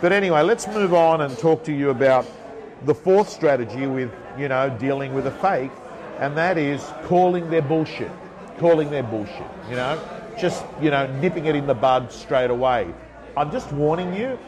But 0.00 0.12
anyway, 0.12 0.42
let's 0.42 0.68
move 0.68 0.94
on 0.94 1.22
and 1.22 1.36
talk 1.36 1.64
to 1.64 1.72
you 1.72 1.90
about 1.90 2.26
the 2.84 2.94
fourth 2.94 3.28
strategy 3.28 3.86
with 3.86 4.12
you 4.38 4.48
know 4.48 4.70
dealing 4.78 5.14
with 5.14 5.26
a 5.26 5.32
fake, 5.32 5.72
and 6.18 6.36
that 6.36 6.58
is 6.58 6.82
calling 7.04 7.50
their 7.50 7.62
bullshit. 7.62 8.10
Calling 8.58 8.90
their 8.90 9.02
bullshit. 9.02 9.46
You 9.68 9.76
know, 9.76 10.00
just 10.38 10.64
you 10.80 10.90
know 10.90 11.06
nipping 11.20 11.46
it 11.46 11.56
in 11.56 11.66
the 11.66 11.74
bud 11.74 12.10
straight 12.12 12.50
away. 12.50 12.92
I'm 13.36 13.50
just 13.50 13.70
warning 13.72 14.14
you 14.14 14.38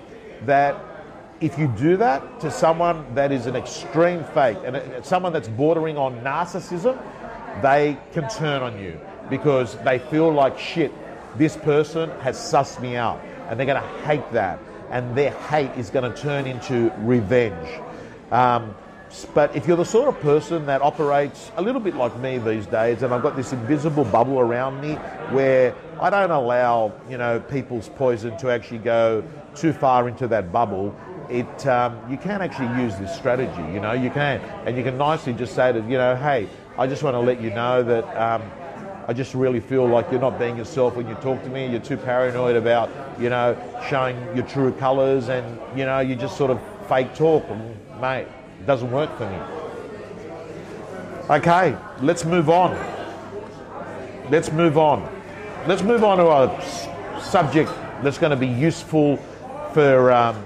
that 0.46 0.76
if 1.40 1.58
you 1.58 1.68
do 1.78 1.96
that 1.98 2.40
to 2.40 2.50
someone 2.50 3.14
that 3.14 3.30
is 3.30 3.46
an 3.46 3.54
extreme 3.54 4.24
fake 4.34 4.58
and 4.64 5.04
someone 5.04 5.32
that's 5.32 5.48
bordering 5.48 5.96
on 5.96 6.20
narcissism, 6.20 7.00
they 7.62 7.96
can 8.12 8.28
turn 8.28 8.62
on 8.62 8.78
you 8.80 8.98
because 9.30 9.76
they 9.84 9.98
feel 9.98 10.32
like 10.32 10.58
shit. 10.58 10.92
This 11.36 11.56
person 11.56 12.10
has 12.20 12.36
sussed 12.36 12.80
me 12.80 12.96
out, 12.96 13.20
and 13.48 13.58
they're 13.58 13.66
going 13.66 13.80
to 13.80 13.88
hate 14.04 14.32
that, 14.32 14.58
and 14.90 15.16
their 15.16 15.30
hate 15.30 15.70
is 15.72 15.90
going 15.90 16.10
to 16.10 16.20
turn 16.20 16.46
into 16.46 16.92
revenge. 17.00 17.68
Um, 18.32 18.74
but 19.34 19.54
if 19.56 19.66
you're 19.66 19.76
the 19.76 19.84
sort 19.84 20.08
of 20.08 20.20
person 20.20 20.66
that 20.66 20.82
operates 20.82 21.50
a 21.56 21.62
little 21.62 21.80
bit 21.80 21.94
like 21.94 22.16
me 22.18 22.38
these 22.38 22.66
days, 22.66 23.02
and 23.02 23.12
I've 23.14 23.22
got 23.22 23.36
this 23.36 23.52
invisible 23.52 24.04
bubble 24.04 24.38
around 24.38 24.80
me 24.80 24.94
where 25.32 25.74
I 26.00 26.10
don't 26.10 26.30
allow, 26.30 26.92
you 27.08 27.18
know, 27.18 27.40
people's 27.40 27.88
poison 27.88 28.36
to 28.38 28.50
actually 28.50 28.78
go 28.78 29.24
too 29.54 29.72
far 29.72 30.08
into 30.08 30.28
that 30.28 30.52
bubble, 30.52 30.94
it 31.30 31.66
um, 31.66 31.98
you 32.10 32.16
can 32.16 32.42
actually 32.42 32.82
use 32.82 32.96
this 32.96 33.14
strategy. 33.14 33.72
You 33.72 33.80
know, 33.80 33.92
you 33.92 34.10
can, 34.10 34.40
and 34.66 34.76
you 34.76 34.82
can 34.82 34.96
nicely 34.96 35.32
just 35.32 35.54
say 35.54 35.72
to 35.72 35.80
you 35.80 35.98
know, 35.98 36.16
hey, 36.16 36.48
I 36.76 36.86
just 36.86 37.02
want 37.02 37.14
to 37.14 37.20
let 37.20 37.40
you 37.40 37.50
know 37.50 37.82
that. 37.82 38.04
Um, 38.16 38.42
I 39.08 39.14
just 39.14 39.32
really 39.32 39.60
feel 39.60 39.88
like 39.88 40.10
you're 40.10 40.20
not 40.20 40.38
being 40.38 40.58
yourself 40.58 40.94
when 40.94 41.08
you 41.08 41.14
talk 41.14 41.42
to 41.42 41.48
me. 41.48 41.66
You're 41.66 41.80
too 41.80 41.96
paranoid 41.96 42.56
about, 42.56 42.90
you 43.18 43.30
know, 43.30 43.56
showing 43.88 44.18
your 44.36 44.44
true 44.44 44.70
colours, 44.72 45.30
and 45.30 45.58
you 45.74 45.86
know, 45.86 46.00
you 46.00 46.14
just 46.14 46.36
sort 46.36 46.50
of 46.50 46.60
fake 46.88 47.14
talk. 47.14 47.42
And, 47.48 47.74
mate, 48.02 48.26
doesn't 48.66 48.90
work 48.90 49.16
for 49.16 49.28
me. 49.28 49.38
Okay, 51.30 51.76
let's 52.00 52.24
move 52.24 52.48
on. 52.48 52.72
Let's 54.30 54.50
move 54.50 54.78
on. 54.78 55.08
Let's 55.66 55.82
move 55.82 56.04
on 56.04 56.18
to 56.18 56.26
a 56.26 57.20
subject 57.20 57.70
that's 58.02 58.18
going 58.18 58.30
to 58.30 58.36
be 58.36 58.46
useful 58.46 59.16
for 59.74 60.10
um, 60.12 60.44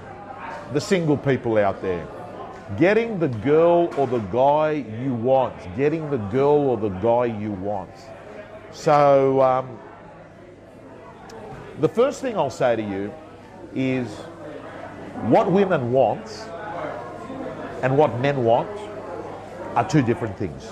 the 0.72 0.80
single 0.80 1.16
people 1.16 1.58
out 1.58 1.80
there. 1.82 2.06
Getting 2.78 3.18
the 3.18 3.28
girl 3.28 3.92
or 3.96 4.06
the 4.06 4.18
guy 4.18 4.84
you 5.02 5.14
want. 5.14 5.54
Getting 5.76 6.10
the 6.10 6.16
girl 6.16 6.70
or 6.70 6.76
the 6.76 6.88
guy 6.88 7.26
you 7.26 7.52
want. 7.52 7.90
So, 8.72 9.42
um, 9.42 9.78
the 11.80 11.88
first 11.88 12.20
thing 12.20 12.36
I'll 12.36 12.50
say 12.50 12.76
to 12.76 12.82
you 12.82 13.12
is 13.74 14.08
what 15.28 15.50
women 15.50 15.92
want 15.92 16.26
and 17.82 17.96
what 17.98 18.18
men 18.20 18.44
want 18.44 18.70
are 19.76 19.88
two 19.88 20.02
different 20.02 20.36
things. 20.38 20.70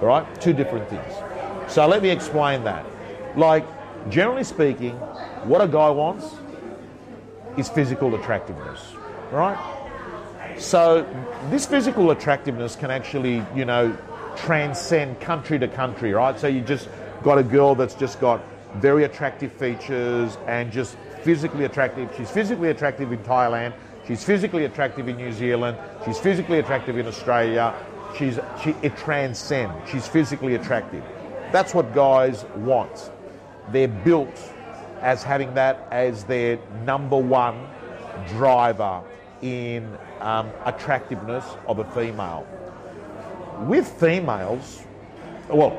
All 0.00 0.06
right? 0.06 0.40
Two 0.40 0.52
different 0.52 0.88
things. 0.88 1.12
So, 1.68 1.86
let 1.86 2.02
me 2.02 2.10
explain 2.10 2.64
that. 2.64 2.84
Like, 3.36 3.64
generally 4.10 4.44
speaking, 4.44 4.94
what 5.44 5.60
a 5.60 5.68
guy 5.68 5.90
wants 5.90 6.26
is 7.56 7.68
physical 7.68 8.14
attractiveness, 8.14 8.94
right? 9.30 9.58
So 10.58 11.06
this 11.50 11.66
physical 11.66 12.10
attractiveness 12.10 12.76
can 12.76 12.90
actually, 12.90 13.44
you 13.54 13.64
know, 13.64 13.96
transcend 14.36 15.20
country 15.20 15.58
to 15.58 15.68
country, 15.68 16.12
right? 16.12 16.38
So 16.38 16.46
you 16.46 16.60
just 16.60 16.88
got 17.22 17.38
a 17.38 17.42
girl 17.42 17.74
that's 17.74 17.94
just 17.94 18.20
got 18.20 18.40
very 18.76 19.04
attractive 19.04 19.52
features 19.52 20.36
and 20.46 20.70
just 20.70 20.96
physically 21.22 21.64
attractive. 21.64 22.12
She's 22.16 22.30
physically 22.30 22.70
attractive 22.70 23.12
in 23.12 23.18
Thailand. 23.20 23.72
She's 24.06 24.22
physically 24.22 24.66
attractive 24.66 25.08
in 25.08 25.16
New 25.16 25.32
Zealand. 25.32 25.78
She's 26.04 26.18
physically 26.18 26.58
attractive 26.58 26.98
in 26.98 27.06
Australia. 27.06 27.74
She's 28.18 28.38
she 28.62 28.70
it 28.82 28.96
transcends. 28.96 29.90
She's 29.90 30.06
physically 30.06 30.54
attractive. 30.54 31.02
That's 31.52 31.72
what 31.74 31.94
guys 31.94 32.44
want. 32.56 33.10
They're 33.72 33.88
built 33.88 34.38
as 35.00 35.22
having 35.22 35.54
that 35.54 35.86
as 35.90 36.24
their 36.24 36.58
number 36.84 37.16
one 37.16 37.66
driver 38.28 39.02
in 39.42 39.96
um, 40.20 40.50
attractiveness 40.64 41.44
of 41.66 41.78
a 41.78 41.84
female. 41.92 42.46
With 43.60 43.88
females, 43.88 44.82
well, 45.48 45.76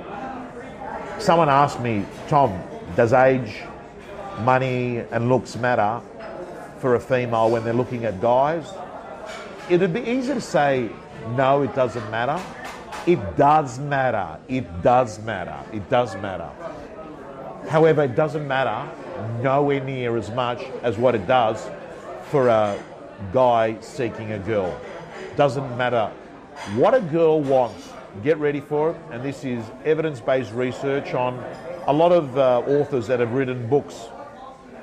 someone 1.20 1.50
asked 1.50 1.79
me, 1.79 2.05
Tom, 2.27 2.62
does 2.96 3.13
age, 3.13 3.62
money, 4.41 5.00
and 5.12 5.29
looks 5.29 5.55
matter 5.55 6.01
for 6.77 6.96
a 6.96 7.00
female 7.00 7.50
when 7.50 7.63
they're 7.63 7.74
looking 7.74 8.05
at 8.05 8.22
guys? 8.22 8.72
It'd 9.70 9.94
be 9.94 10.01
easy 10.01 10.34
to 10.34 10.41
say, 10.41 10.89
no, 11.36 11.63
it 11.63 11.74
doesn't 11.74 12.10
matter. 12.12 12.41
It 13.08 13.38
does 13.38 13.79
matter. 13.79 14.39
It 14.48 14.82
does 14.82 15.20
matter. 15.20 15.58
It 15.74 15.89
does 15.89 16.15
matter. 16.17 16.50
However, 17.70 18.03
it 18.03 18.15
doesn't 18.15 18.48
matter 18.48 18.89
nowhere 19.41 19.84
near 19.84 20.17
as 20.17 20.29
much 20.32 20.63
as 20.84 20.98
what 20.98 21.15
it 21.15 21.25
does 21.25 21.67
for 22.29 22.48
a 22.48 22.77
guy 23.34 23.79
seeking 23.82 24.34
a 24.34 24.39
girl. 24.39 24.79
Doesn't 25.36 25.77
matter 25.77 26.12
what 26.75 26.94
a 26.94 27.01
girl 27.01 27.41
wants. 27.41 27.91
Get 28.24 28.38
ready 28.38 28.62
for 28.62 28.91
it. 28.91 28.98
And 29.12 29.24
this 29.24 29.44
is 29.44 29.63
evidence 29.84 30.22
based 30.22 30.53
research 30.53 31.13
on 31.13 31.44
a 31.88 31.94
lot 31.94 32.12
of 32.12 32.38
uh, 32.38 32.60
authors 32.62 33.08
that 33.08 33.20
have 33.20 33.34
written 33.34 33.67
books 33.67 34.08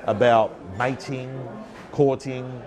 about 0.05 0.55
mating, 0.77 1.29
courting, 1.93 2.61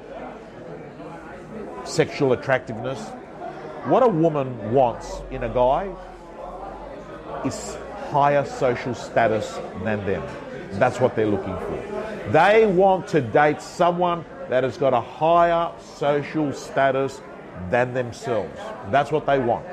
sexual 1.85 2.33
attractiveness. 2.33 3.00
What 3.87 4.04
a 4.04 4.09
woman 4.09 4.73
wants 4.73 5.21
in 5.33 5.42
a 5.42 5.49
guy 5.49 5.92
is 7.45 7.76
higher 8.11 8.45
social 8.45 8.95
status 8.95 9.59
than 9.83 10.06
them. 10.06 10.23
That's 10.78 11.00
what 11.00 11.16
they're 11.16 11.26
looking 11.26 11.56
for. 11.56 12.30
They 12.30 12.66
want 12.66 13.09
to 13.09 13.21
date 13.21 13.61
someone 13.61 14.25
that 14.49 14.62
has 14.62 14.78
got 14.78 14.95
a 14.95 15.00
higher 15.00 15.73
social 15.97 16.52
status 16.52 17.21
than 17.68 17.95
themselves. 17.95 18.61
That's 18.92 19.11
what 19.11 19.26
they 19.26 19.40
want. 19.40 19.66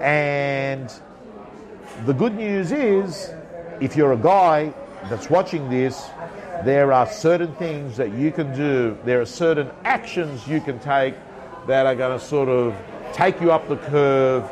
And 0.00 0.90
the 2.06 2.14
good 2.14 2.34
news 2.34 2.72
is, 2.72 3.34
if 3.80 3.96
you're 3.96 4.14
a 4.14 4.16
guy 4.16 4.72
that's 5.10 5.28
watching 5.28 5.68
this, 5.68 6.08
there 6.64 6.92
are 6.92 7.06
certain 7.06 7.54
things 7.56 7.96
that 7.96 8.12
you 8.12 8.30
can 8.30 8.54
do, 8.54 8.96
there 9.04 9.20
are 9.20 9.26
certain 9.26 9.70
actions 9.84 10.46
you 10.46 10.60
can 10.60 10.78
take 10.78 11.14
that 11.66 11.86
are 11.86 11.94
going 11.94 12.18
to 12.18 12.24
sort 12.24 12.48
of 12.48 12.74
take 13.12 13.40
you 13.40 13.50
up 13.50 13.68
the 13.68 13.76
curve 13.76 14.48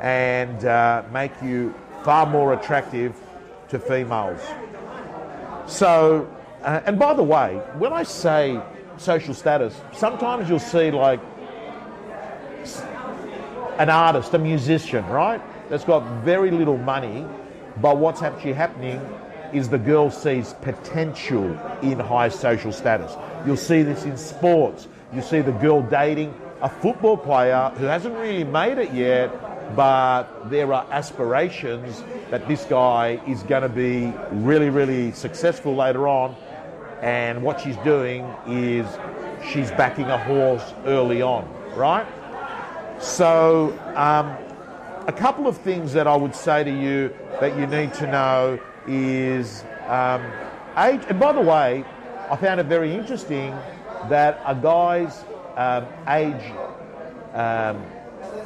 and 0.00 0.64
uh, 0.64 1.02
make 1.12 1.32
you 1.42 1.74
far 2.04 2.26
more 2.26 2.52
attractive 2.52 3.16
to 3.68 3.78
females. 3.78 4.40
So, 5.66 6.32
uh, 6.62 6.80
and 6.86 6.98
by 6.98 7.14
the 7.14 7.22
way, 7.22 7.56
when 7.76 7.92
I 7.92 8.02
say 8.04 8.60
social 8.96 9.34
status, 9.34 9.80
sometimes 9.92 10.48
you'll 10.48 10.58
see 10.58 10.90
like 10.90 11.20
an 13.78 13.90
artist, 13.90 14.32
a 14.34 14.38
musician, 14.38 15.06
right? 15.06 15.40
That's 15.68 15.84
got 15.84 16.00
very 16.24 16.50
little 16.50 16.78
money, 16.78 17.26
but 17.80 17.98
what's 17.98 18.22
actually 18.22 18.54
happening 18.54 19.00
is 19.52 19.68
the 19.68 19.78
girl 19.78 20.10
sees 20.10 20.54
potential 20.62 21.44
in 21.82 21.98
high 21.98 22.28
social 22.28 22.72
status. 22.72 23.14
You'll 23.46 23.56
see 23.56 23.82
this 23.82 24.04
in 24.04 24.16
sports. 24.16 24.88
You 25.14 25.22
see 25.22 25.40
the 25.40 25.52
girl 25.52 25.82
dating 25.82 26.34
a 26.60 26.68
football 26.68 27.16
player 27.16 27.70
who 27.76 27.84
hasn't 27.84 28.16
really 28.16 28.44
made 28.44 28.78
it 28.78 28.92
yet, 28.92 29.76
but 29.76 30.50
there 30.50 30.72
are 30.72 30.86
aspirations 30.90 32.02
that 32.30 32.46
this 32.48 32.64
guy 32.64 33.20
is 33.26 33.42
going 33.44 33.62
to 33.62 33.68
be 33.68 34.12
really, 34.32 34.70
really 34.70 35.12
successful 35.12 35.74
later 35.74 36.08
on. 36.08 36.34
And 37.00 37.42
what 37.42 37.60
she's 37.60 37.76
doing 37.78 38.24
is 38.48 38.86
she's 39.50 39.70
backing 39.72 40.06
a 40.06 40.18
horse 40.18 40.74
early 40.84 41.22
on, 41.22 41.48
right? 41.76 42.06
So, 43.00 43.78
um, 43.94 44.36
a 45.06 45.12
couple 45.12 45.46
of 45.46 45.56
things 45.56 45.92
that 45.92 46.06
I 46.06 46.16
would 46.16 46.34
say 46.34 46.64
to 46.64 46.70
you 46.70 47.14
that 47.40 47.56
you 47.56 47.66
need 47.66 47.94
to 47.94 48.06
know 48.08 48.58
is 48.88 49.64
um, 49.86 50.24
age. 50.76 51.02
And 51.08 51.20
by 51.20 51.32
the 51.32 51.40
way, 51.40 51.84
I 52.30 52.36
found 52.36 52.60
it 52.60 52.66
very 52.66 52.94
interesting 52.94 53.50
that 54.08 54.40
a 54.44 54.54
guy's 54.54 55.24
um, 55.56 55.86
age 56.08 56.52
um, 57.34 57.82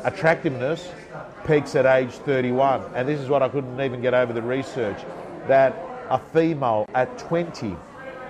attractiveness 0.04 0.90
peaks 1.46 1.74
at 1.74 1.86
age 1.86 2.10
31. 2.10 2.82
And 2.94 3.08
this 3.08 3.20
is 3.20 3.28
what 3.28 3.42
I 3.42 3.48
couldn't 3.48 3.80
even 3.80 4.00
get 4.00 4.14
over 4.14 4.32
the 4.32 4.42
research 4.42 4.98
that 5.48 5.74
a 6.08 6.18
female 6.18 6.86
at 6.94 7.16
20 7.18 7.76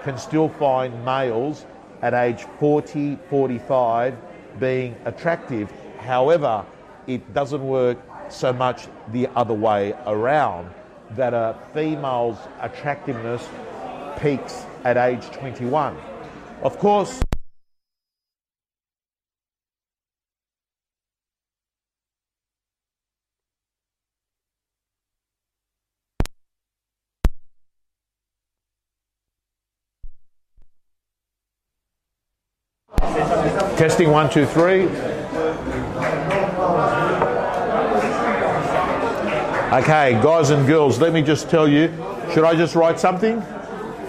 can 0.03 0.19
still 0.19 0.49
find 0.49 1.05
males 1.05 1.67
at 2.01 2.15
age 2.15 2.45
40, 2.59 3.19
45 3.29 4.17
being 4.59 4.97
attractive. 5.05 5.73
However, 5.99 6.65
it 7.07 7.33
doesn't 7.35 7.67
work 7.67 7.99
so 8.29 8.53
much 8.53 8.89
the 9.13 9.29
other 9.37 9.55
way 9.55 9.95
around 10.07 10.71
that 11.17 11.35
a 11.35 11.57
female's 11.75 12.39
attractiveness 12.61 13.47
peaks 14.19 14.65
at 14.85 14.97
age 14.97 15.25
21. 15.31 15.97
Of 16.63 16.79
course, 16.79 17.21
Testing 33.77 34.11
one, 34.11 34.31
two, 34.31 34.47
three. 34.47 35.12
Okay, 39.73 40.13
guys 40.23 40.51
and 40.51 40.67
girls, 40.67 41.01
let 41.01 41.15
me 41.15 41.23
just 41.23 41.49
tell 41.49 41.67
you. 41.67 41.89
Should 42.35 42.45
I 42.45 42.55
just 42.55 42.75
write 42.75 43.01
something? 43.01 43.39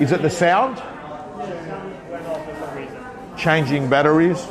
Is 0.01 0.11
it 0.11 0.21
the 0.21 0.29
sound? 0.29 0.83
Changing 3.37 3.89
batteries. 3.89 4.45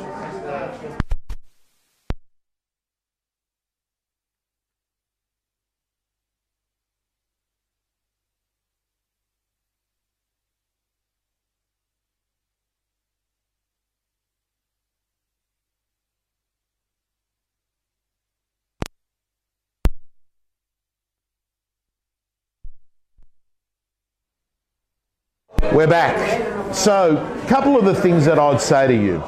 We're 25.71 25.87
back. 25.87 26.75
So, 26.75 27.17
a 27.17 27.47
couple 27.47 27.75
of 27.75 27.85
the 27.85 27.95
things 27.95 28.25
that 28.25 28.37
I'd 28.37 28.61
say 28.61 28.85
to 28.85 28.93
you. 28.93 29.23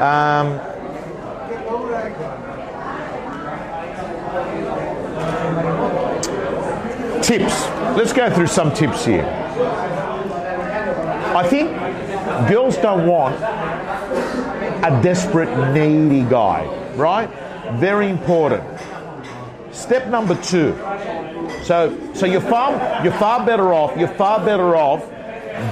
Um, 0.00 0.58
tips. 7.22 7.66
Let's 7.98 8.14
go 8.14 8.32
through 8.32 8.46
some 8.46 8.72
tips 8.72 9.04
here. 9.04 9.26
I 11.36 11.46
think 11.46 11.68
girls 12.48 12.78
don't 12.78 13.06
want 13.06 13.34
a 13.36 15.00
desperate, 15.02 15.74
needy 15.74 16.26
guy, 16.30 16.64
right? 16.94 17.28
Very 17.78 18.08
important. 18.08 18.62
Step 19.70 20.08
number 20.08 20.34
two. 20.40 20.74
So, 21.64 21.98
so 22.14 22.24
you're 22.24 22.40
far, 22.40 23.04
you're 23.04 23.12
far 23.14 23.44
better 23.44 23.74
off. 23.74 23.98
You're 23.98 24.08
far 24.08 24.42
better 24.42 24.76
off 24.76 25.10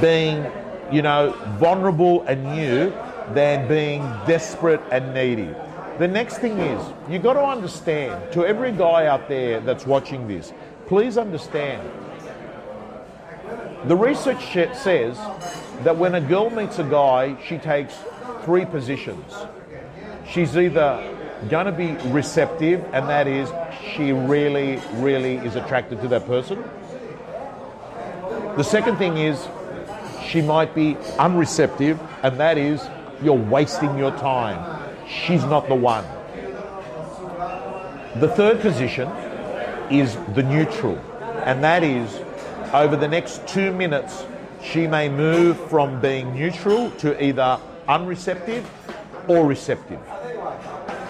being, 0.00 0.46
you 0.90 1.02
know, 1.02 1.33
vulnerable 1.59 2.22
and 2.22 2.44
new 2.44 2.92
than 3.35 3.66
being 3.68 4.02
desperate 4.26 4.81
and 4.90 5.14
needy. 5.14 5.55
The 5.98 6.09
next 6.09 6.38
thing 6.38 6.59
is, 6.59 6.83
you've 7.09 7.22
got 7.22 7.35
to 7.35 7.44
understand, 7.44 8.33
to 8.33 8.46
every 8.46 8.72
guy 8.72 9.07
out 9.07 9.28
there 9.28 9.61
that's 9.61 9.87
watching 9.87 10.26
this, 10.26 10.52
please 10.87 11.18
understand. 11.18 11.88
The 13.85 13.96
research 13.96 14.42
says 14.52 15.16
that 15.83 15.96
when 15.96 16.14
a 16.14 16.20
girl 16.20 16.50
meets 16.50 16.78
a 16.78 16.85
guy, 16.85 17.37
she 17.46 17.59
takes 17.59 17.94
three 18.44 18.64
positions. 18.64 19.33
She's 20.28 20.57
either 20.57 21.16
going 21.48 21.66
to 21.66 21.72
be 21.72 21.92
receptive, 22.11 22.85
and 22.92 23.09
that 23.09 23.26
is 23.26 23.50
she 23.94 24.12
really, 24.12 24.81
really 24.94 25.37
is 25.37 25.57
attracted 25.57 26.00
to 26.02 26.09
that 26.09 26.26
person. 26.26 26.62
The 28.57 28.62
second 28.62 28.96
thing 28.96 29.16
is 29.16 29.48
she 30.29 30.43
might 30.43 30.75
be 30.75 30.97
unreceptive, 31.19 31.99
and 32.23 32.39
that 32.39 32.59
is 32.59 32.83
you're 33.23 33.35
wasting 33.35 33.97
your 33.99 34.11
time. 34.13 34.93
She's 35.09 35.45
not 35.45 35.69
the 35.69 35.75
one. 35.75 36.05
The 38.21 38.29
third 38.29 38.61
position 38.61 39.09
is 39.91 40.17
the 40.35 40.43
neutral, 40.43 40.99
and 41.45 41.63
that 41.65 41.83
is 41.83 42.21
over 42.73 42.97
the 42.97 43.09
next 43.09 43.47
two 43.47 43.73
minutes, 43.73 44.25
she 44.63 44.87
may 44.87 45.09
move 45.09 45.59
from 45.69 46.01
being 46.01 46.35
neutral 46.35 46.91
to 46.93 47.23
either 47.23 47.59
unreceptive 47.89 48.65
or 49.29 49.47
receptive. 49.47 50.01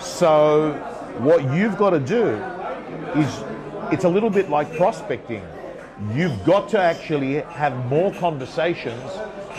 So, 0.00 0.72
what 1.18 1.42
you've 1.54 1.76
got 1.76 1.90
to 1.90 2.00
do 2.00 2.26
is 3.16 3.44
it's 3.92 4.04
a 4.04 4.08
little 4.08 4.30
bit 4.30 4.50
like 4.50 4.74
prospecting. 4.76 5.42
You've 6.14 6.44
got 6.44 6.68
to 6.70 6.80
actually 6.80 7.42
have 7.42 7.86
more 7.86 8.12
conversations 8.14 9.02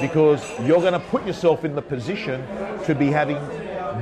because 0.02 0.44
you're 0.62 0.82
going 0.82 0.94
to 0.94 1.00
put 1.00 1.26
yourself 1.26 1.64
in 1.64 1.76
the 1.76 1.82
position 1.82 2.46
to 2.86 2.96
be 2.96 3.08
having 3.08 3.38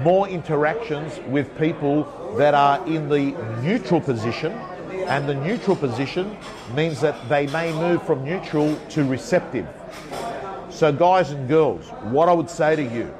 more 0.03 0.27
interactions 0.29 1.19
with 1.27 1.55
people 1.57 2.35
that 2.37 2.53
are 2.53 2.85
in 2.87 3.09
the 3.09 3.31
neutral 3.61 3.99
position. 3.99 4.53
And 5.07 5.27
the 5.27 5.35
neutral 5.35 5.75
position 5.75 6.37
means 6.73 7.01
that 7.01 7.27
they 7.27 7.47
may 7.47 7.73
move 7.73 8.01
from 8.03 8.23
neutral 8.23 8.75
to 8.89 9.03
receptive. 9.03 9.67
So, 10.69 10.91
guys 10.91 11.31
and 11.31 11.49
girls, 11.49 11.89
what 12.11 12.29
I 12.29 12.33
would 12.33 12.49
say 12.49 12.75
to 12.77 12.83
you 12.83 13.13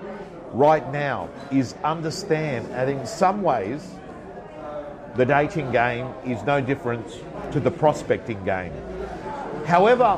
right 0.54 0.90
now 0.92 1.30
is 1.52 1.76
understand 1.84 2.68
that 2.72 2.88
in 2.88 3.06
some 3.06 3.42
ways, 3.42 3.96
the 5.16 5.26
dating 5.26 5.72
game 5.72 6.08
is 6.26 6.42
no 6.44 6.62
different 6.62 7.06
to 7.52 7.60
the 7.60 7.72
prospecting 7.72 8.44
game. 8.46 8.72
However, 9.66 10.16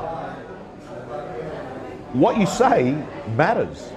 what 2.14 2.38
you 2.38 2.46
say 2.46 2.92
matters. 3.36 3.90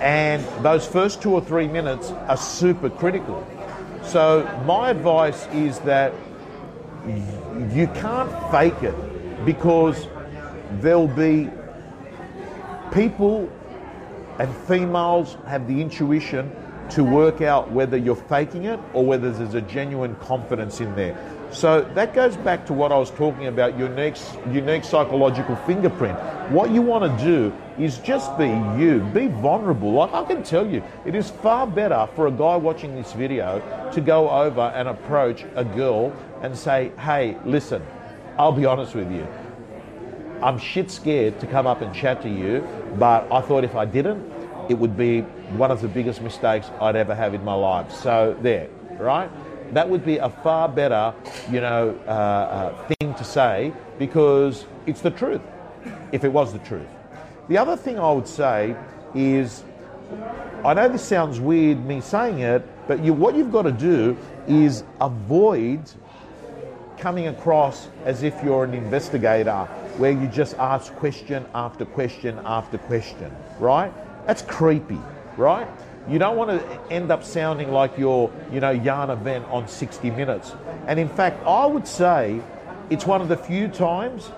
And 0.00 0.44
those 0.64 0.86
first 0.86 1.20
two 1.20 1.32
or 1.32 1.40
three 1.40 1.66
minutes 1.66 2.10
are 2.28 2.36
super 2.36 2.88
critical. 2.88 3.46
So, 4.04 4.44
my 4.66 4.90
advice 4.90 5.46
is 5.48 5.78
that 5.80 6.12
you 7.06 7.88
can't 7.94 8.30
fake 8.50 8.82
it 8.82 9.44
because 9.44 10.06
there'll 10.80 11.08
be 11.08 11.50
people 12.92 13.50
and 14.38 14.54
females 14.68 15.36
have 15.46 15.66
the 15.66 15.80
intuition 15.80 16.50
to 16.90 17.04
work 17.04 17.40
out 17.40 17.70
whether 17.70 17.96
you're 17.96 18.14
faking 18.14 18.64
it 18.64 18.78
or 18.92 19.04
whether 19.04 19.30
there's 19.30 19.54
a 19.54 19.60
genuine 19.62 20.14
confidence 20.16 20.80
in 20.80 20.94
there. 20.94 21.16
So 21.52 21.82
that 21.94 22.14
goes 22.14 22.36
back 22.38 22.64
to 22.66 22.72
what 22.72 22.92
I 22.92 22.98
was 22.98 23.10
talking 23.10 23.46
about 23.46 23.78
unique, 23.78 24.16
unique 24.50 24.84
psychological 24.84 25.54
fingerprint. 25.56 26.18
What 26.50 26.70
you 26.70 26.80
want 26.80 27.18
to 27.18 27.24
do 27.24 27.52
is 27.78 27.98
just 27.98 28.36
be 28.38 28.48
you, 28.48 29.00
be 29.12 29.26
vulnerable. 29.26 29.92
Like 29.92 30.12
I 30.14 30.24
can 30.24 30.42
tell 30.42 30.66
you, 30.66 30.82
it 31.04 31.14
is 31.14 31.30
far 31.30 31.66
better 31.66 32.08
for 32.16 32.26
a 32.26 32.30
guy 32.30 32.56
watching 32.56 32.94
this 32.96 33.12
video 33.12 33.60
to 33.92 34.00
go 34.00 34.30
over 34.30 34.72
and 34.74 34.88
approach 34.88 35.44
a 35.54 35.64
girl 35.64 36.12
and 36.40 36.56
say, 36.56 36.90
hey, 36.98 37.36
listen, 37.44 37.84
I'll 38.38 38.52
be 38.52 38.64
honest 38.64 38.94
with 38.94 39.12
you. 39.12 39.26
I'm 40.42 40.58
shit 40.58 40.90
scared 40.90 41.38
to 41.40 41.46
come 41.46 41.66
up 41.66 41.82
and 41.82 41.94
chat 41.94 42.22
to 42.22 42.28
you, 42.28 42.66
but 42.98 43.30
I 43.30 43.42
thought 43.42 43.62
if 43.62 43.76
I 43.76 43.84
didn't, 43.84 44.32
it 44.70 44.74
would 44.74 44.96
be 44.96 45.20
one 45.20 45.70
of 45.70 45.82
the 45.82 45.88
biggest 45.88 46.22
mistakes 46.22 46.70
I'd 46.80 46.96
ever 46.96 47.14
have 47.14 47.34
in 47.34 47.44
my 47.44 47.54
life. 47.54 47.92
So 47.92 48.36
there, 48.40 48.68
right? 48.98 49.30
That 49.72 49.88
would 49.88 50.04
be 50.04 50.18
a 50.18 50.28
far 50.28 50.68
better, 50.68 51.14
you 51.50 51.60
know, 51.60 51.98
uh, 52.06 52.10
uh, 52.10 52.94
thing 52.94 53.14
to 53.14 53.24
say 53.24 53.72
because 53.98 54.66
it's 54.86 55.00
the 55.00 55.10
truth, 55.10 55.40
if 56.12 56.24
it 56.24 56.28
was 56.28 56.52
the 56.52 56.58
truth. 56.60 56.88
The 57.48 57.58
other 57.58 57.76
thing 57.76 57.98
I 57.98 58.12
would 58.12 58.28
say 58.28 58.76
is, 59.14 59.64
I 60.64 60.74
know 60.74 60.88
this 60.88 61.02
sounds 61.02 61.40
weird 61.40 61.84
me 61.84 62.00
saying 62.00 62.40
it, 62.40 62.62
but 62.86 63.02
you, 63.02 63.12
what 63.12 63.34
you've 63.34 63.52
got 63.52 63.62
to 63.62 63.72
do 63.72 64.16
is 64.46 64.84
avoid 65.00 65.80
coming 66.98 67.28
across 67.28 67.88
as 68.04 68.22
if 68.22 68.40
you're 68.44 68.64
an 68.64 68.74
investigator 68.74 69.64
where 69.96 70.12
you 70.12 70.28
just 70.28 70.54
ask 70.58 70.94
question 70.94 71.44
after 71.54 71.84
question 71.84 72.38
after 72.44 72.78
question, 72.78 73.34
right? 73.58 73.92
That's 74.26 74.42
creepy, 74.42 75.00
right? 75.36 75.68
You 76.08 76.18
don't 76.18 76.36
want 76.36 76.50
to 76.50 76.92
end 76.92 77.12
up 77.12 77.22
sounding 77.22 77.70
like 77.70 77.96
you're, 77.96 78.30
you 78.52 78.60
know, 78.60 78.76
Jana 78.76 79.16
Wendt 79.16 79.48
on 79.52 79.68
60 79.68 80.10
Minutes. 80.10 80.52
And 80.86 80.98
in 80.98 81.08
fact, 81.08 81.44
I 81.46 81.66
would 81.66 81.86
say 81.86 82.40
it's 82.90 83.06
one 83.06 83.20
of 83.20 83.28
the 83.28 83.36
few 83.36 83.68
times 83.68 84.30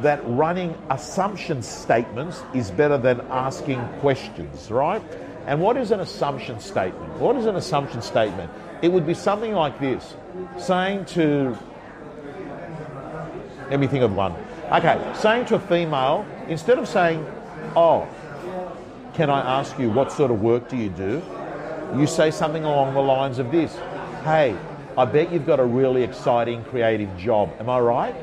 that 0.00 0.20
running 0.26 0.76
assumption 0.90 1.62
statements 1.62 2.42
is 2.54 2.70
better 2.70 2.98
than 2.98 3.20
asking 3.30 3.86
questions, 4.00 4.70
right? 4.70 5.02
And 5.46 5.60
what 5.60 5.76
is 5.76 5.90
an 5.90 6.00
assumption 6.00 6.60
statement? 6.60 7.12
What 7.18 7.36
is 7.36 7.46
an 7.46 7.56
assumption 7.56 8.02
statement? 8.02 8.50
It 8.80 8.90
would 8.90 9.06
be 9.06 9.14
something 9.14 9.52
like 9.52 9.78
this 9.78 10.14
saying 10.58 11.04
to, 11.06 11.56
let 13.70 13.78
me 13.78 13.86
think 13.86 14.02
of 14.02 14.14
one. 14.14 14.34
Okay, 14.72 15.12
saying 15.14 15.46
to 15.46 15.56
a 15.56 15.60
female, 15.60 16.26
instead 16.48 16.78
of 16.78 16.88
saying, 16.88 17.24
oh, 17.76 18.08
can 19.14 19.28
I 19.28 19.60
ask 19.60 19.78
you 19.78 19.90
what 19.90 20.10
sort 20.10 20.30
of 20.30 20.40
work 20.40 20.68
do 20.68 20.76
you 20.76 20.88
do? 20.88 21.22
You 21.96 22.06
say 22.06 22.30
something 22.30 22.64
along 22.64 22.94
the 22.94 23.00
lines 23.00 23.38
of 23.38 23.50
this 23.50 23.76
Hey, 24.24 24.56
I 24.96 25.04
bet 25.04 25.32
you've 25.32 25.46
got 25.46 25.58
a 25.58 25.64
really 25.64 26.02
exciting 26.02 26.64
creative 26.64 27.16
job. 27.18 27.50
Am 27.58 27.68
I 27.68 27.80
right? 27.80 28.14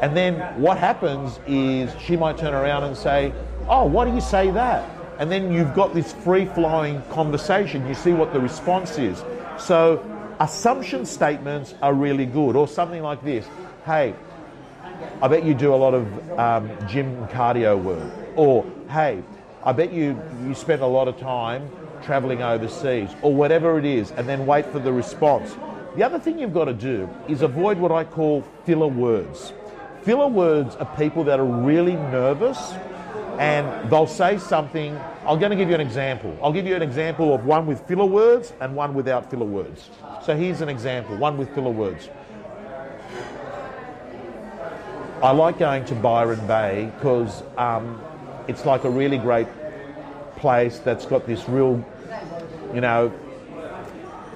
And 0.00 0.16
then 0.16 0.60
what 0.60 0.78
happens 0.78 1.40
is 1.46 1.90
she 2.00 2.16
might 2.16 2.38
turn 2.38 2.54
around 2.54 2.84
and 2.84 2.96
say, 2.96 3.32
Oh, 3.68 3.84
why 3.84 4.04
do 4.04 4.14
you 4.14 4.20
say 4.20 4.50
that? 4.52 4.88
And 5.18 5.30
then 5.30 5.52
you've 5.52 5.74
got 5.74 5.92
this 5.92 6.12
free 6.12 6.46
flowing 6.46 7.02
conversation. 7.10 7.86
You 7.88 7.94
see 7.94 8.12
what 8.12 8.32
the 8.32 8.40
response 8.40 8.96
is. 8.96 9.22
So 9.58 10.04
assumption 10.38 11.04
statements 11.04 11.74
are 11.82 11.92
really 11.92 12.26
good. 12.26 12.54
Or 12.54 12.68
something 12.68 13.02
like 13.02 13.22
this 13.24 13.46
Hey, 13.84 14.14
I 15.20 15.28
bet 15.28 15.44
you 15.44 15.52
do 15.52 15.74
a 15.74 15.76
lot 15.76 15.94
of 15.94 16.38
um, 16.38 16.70
gym 16.86 17.26
cardio 17.28 17.82
work. 17.82 18.12
Or, 18.36 18.64
hey, 18.88 19.22
I 19.64 19.72
bet 19.72 19.92
you, 19.92 20.20
you 20.44 20.54
spend 20.54 20.82
a 20.82 20.86
lot 20.86 21.08
of 21.08 21.18
time 21.18 21.70
traveling 22.02 22.42
overseas, 22.42 23.10
or 23.22 23.34
whatever 23.34 23.78
it 23.78 23.84
is, 23.84 24.12
and 24.12 24.28
then 24.28 24.46
wait 24.46 24.66
for 24.66 24.78
the 24.78 24.92
response. 24.92 25.56
The 25.96 26.04
other 26.04 26.18
thing 26.18 26.38
you've 26.38 26.54
got 26.54 26.66
to 26.66 26.72
do 26.72 27.08
is 27.28 27.42
avoid 27.42 27.78
what 27.78 27.90
I 27.90 28.04
call 28.04 28.44
filler 28.64 28.86
words. 28.86 29.52
Filler 30.02 30.28
words 30.28 30.76
are 30.76 30.86
people 30.96 31.24
that 31.24 31.40
are 31.40 31.44
really 31.44 31.94
nervous 31.94 32.72
and 33.38 33.90
they'll 33.90 34.06
say 34.06 34.38
something. 34.38 34.96
I'm 35.26 35.38
going 35.38 35.50
to 35.50 35.56
give 35.56 35.68
you 35.68 35.74
an 35.74 35.80
example. 35.80 36.36
I'll 36.42 36.52
give 36.52 36.66
you 36.66 36.74
an 36.74 36.82
example 36.82 37.34
of 37.34 37.44
one 37.44 37.66
with 37.66 37.86
filler 37.86 38.04
words 38.04 38.52
and 38.60 38.74
one 38.74 38.94
without 38.94 39.30
filler 39.30 39.44
words. 39.46 39.90
So 40.24 40.36
here's 40.36 40.60
an 40.60 40.68
example 40.68 41.16
one 41.16 41.36
with 41.36 41.54
filler 41.54 41.70
words. 41.70 42.08
I 45.22 45.32
like 45.32 45.58
going 45.58 45.84
to 45.86 45.94
Byron 45.96 46.46
Bay 46.46 46.92
because 46.94 47.42
um, 47.56 48.00
it's 48.48 48.64
like 48.64 48.84
a 48.84 48.90
really 48.90 49.18
great 49.18 49.46
place 50.36 50.78
that's 50.78 51.06
got 51.06 51.26
this 51.26 51.48
real, 51.48 51.84
you 52.74 52.80
know, 52.80 53.12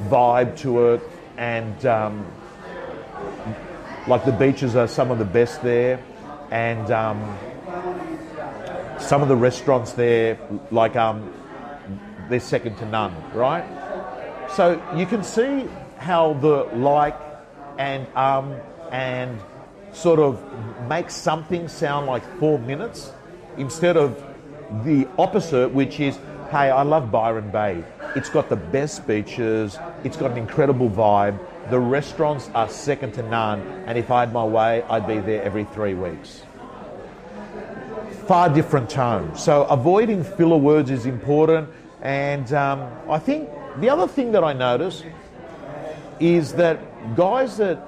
vibe 0.08 0.56
to 0.58 0.92
it, 0.92 1.02
and 1.36 1.86
um, 1.86 2.26
like 4.06 4.24
the 4.24 4.32
beaches 4.32 4.76
are 4.76 4.88
some 4.88 5.10
of 5.10 5.18
the 5.18 5.24
best 5.24 5.62
there, 5.62 6.02
and 6.50 6.90
um, 6.90 7.38
some 8.98 9.22
of 9.22 9.28
the 9.28 9.36
restaurants 9.36 9.92
there, 9.92 10.38
like 10.70 10.94
um, 10.96 11.32
they're 12.28 12.40
second 12.40 12.76
to 12.78 12.86
none, 12.86 13.14
right? 13.32 13.64
So 14.54 14.82
you 14.96 15.06
can 15.06 15.24
see 15.24 15.66
how 15.96 16.34
the 16.34 16.64
like 16.74 17.18
and 17.78 18.06
um 18.16 18.54
and 18.90 19.40
sort 19.92 20.18
of 20.18 20.42
make 20.88 21.10
something 21.10 21.68
sound 21.68 22.06
like 22.06 22.22
four 22.38 22.58
minutes 22.58 23.12
instead 23.56 23.96
of 23.96 24.22
the 24.84 25.06
opposite, 25.18 25.68
which 25.72 26.00
is, 26.00 26.16
hey, 26.50 26.70
I 26.70 26.82
love 26.82 27.10
Byron 27.10 27.50
Bay. 27.50 27.84
It's 28.16 28.28
got 28.28 28.48
the 28.48 28.56
best 28.56 29.06
beaches, 29.06 29.78
it's 30.04 30.16
got 30.16 30.32
an 30.32 30.38
incredible 30.38 30.90
vibe. 30.90 31.38
The 31.70 31.78
restaurants 31.78 32.50
are 32.54 32.68
second 32.68 33.12
to 33.14 33.22
none, 33.22 33.60
and 33.86 33.96
if 33.96 34.10
I 34.10 34.20
had 34.20 34.32
my 34.32 34.44
way, 34.44 34.82
I'd 34.82 35.06
be 35.06 35.18
there 35.18 35.42
every 35.42 35.64
three 35.64 35.94
weeks. 35.94 36.42
Far 38.26 38.48
different 38.48 38.90
tone. 38.90 39.36
So 39.36 39.64
avoiding 39.64 40.24
filler 40.24 40.56
words 40.56 40.90
is 40.90 41.06
important, 41.06 41.68
and 42.00 42.52
um, 42.52 42.90
I 43.08 43.18
think 43.18 43.48
the 43.78 43.88
other 43.88 44.08
thing 44.08 44.32
that 44.32 44.44
I 44.44 44.52
notice 44.52 45.04
is 46.20 46.52
that 46.54 46.78
guys 47.16 47.56
that 47.56 47.80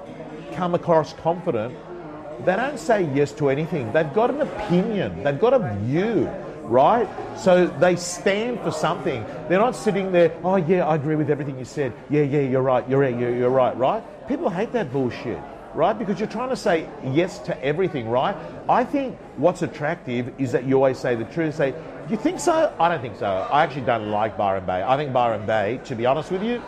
come 0.53 0.73
across 0.73 1.13
confident 1.13 1.75
they 2.43 2.55
don't 2.55 2.79
say 2.79 3.09
yes 3.13 3.31
to 3.33 3.49
anything. 3.49 3.91
They've 3.93 4.13
got 4.13 4.29
an 4.29 4.41
opinion, 4.41 5.23
they've 5.23 5.39
got 5.39 5.53
a 5.53 5.75
view, 5.83 6.29
right? 6.63 7.07
So 7.37 7.67
they 7.67 7.95
stand 7.95 8.59
for 8.61 8.71
something. 8.71 9.23
They're 9.47 9.59
not 9.59 9.75
sitting 9.75 10.11
there, 10.11 10.35
oh, 10.43 10.55
yeah, 10.57 10.85
I 10.85 10.95
agree 10.95 11.15
with 11.15 11.29
everything 11.29 11.57
you 11.57 11.65
said. 11.65 11.93
Yeah, 12.09 12.23
yeah, 12.23 12.41
you're 12.41 12.61
right, 12.61 12.87
you're 12.89 12.99
right, 12.99 13.17
you're, 13.17 13.35
you're 13.35 13.49
right, 13.49 13.75
right? 13.77 14.03
People 14.27 14.49
hate 14.49 14.71
that 14.73 14.91
bullshit, 14.91 15.39
right? 15.73 15.97
Because 15.97 16.19
you're 16.19 16.29
trying 16.29 16.49
to 16.49 16.55
say 16.55 16.89
yes 17.03 17.39
to 17.39 17.63
everything, 17.63 18.09
right? 18.09 18.35
I 18.67 18.83
think 18.83 19.17
what's 19.37 19.61
attractive 19.61 20.33
is 20.39 20.51
that 20.51 20.65
you 20.65 20.75
always 20.75 20.97
say 20.97 21.15
the 21.15 21.25
truth. 21.25 21.55
Say, 21.55 21.73
you 22.09 22.17
think 22.17 22.39
so? 22.39 22.73
I 22.79 22.89
don't 22.89 23.01
think 23.01 23.17
so. 23.17 23.25
I 23.25 23.63
actually 23.63 23.85
don't 23.85 24.09
like 24.09 24.37
Byron 24.37 24.65
Bay. 24.65 24.83
I 24.83 24.95
think 24.97 25.11
Byron 25.13 25.45
Bay, 25.45 25.79
to 25.85 25.95
be 25.95 26.05
honest 26.05 26.31
with 26.31 26.43
you, 26.43 26.61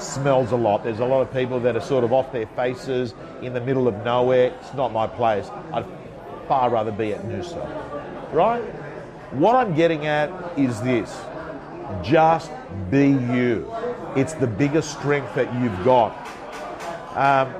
smells 0.00 0.52
a 0.52 0.56
lot. 0.56 0.84
There's 0.84 1.00
a 1.00 1.04
lot 1.04 1.20
of 1.20 1.32
people 1.32 1.60
that 1.60 1.76
are 1.76 1.80
sort 1.80 2.04
of 2.04 2.12
off 2.12 2.32
their 2.32 2.46
faces 2.48 3.14
in 3.42 3.52
the 3.52 3.60
middle 3.60 3.88
of 3.88 4.04
nowhere. 4.04 4.54
It's 4.60 4.74
not 4.74 4.92
my 4.92 5.06
place. 5.06 5.48
I'd 5.72 5.84
far 6.48 6.70
rather 6.70 6.92
be 6.92 7.12
at 7.12 7.22
Noosa. 7.22 8.32
Right? 8.32 8.62
What 9.32 9.54
I'm 9.54 9.74
getting 9.74 10.06
at 10.06 10.30
is 10.58 10.80
this 10.82 11.20
just 12.02 12.50
be 12.90 13.08
you. 13.08 13.72
It's 14.16 14.32
the 14.34 14.46
biggest 14.46 14.92
strength 14.92 15.34
that 15.34 15.52
you've 15.60 15.84
got. 15.84 16.16
Um, 17.14 17.54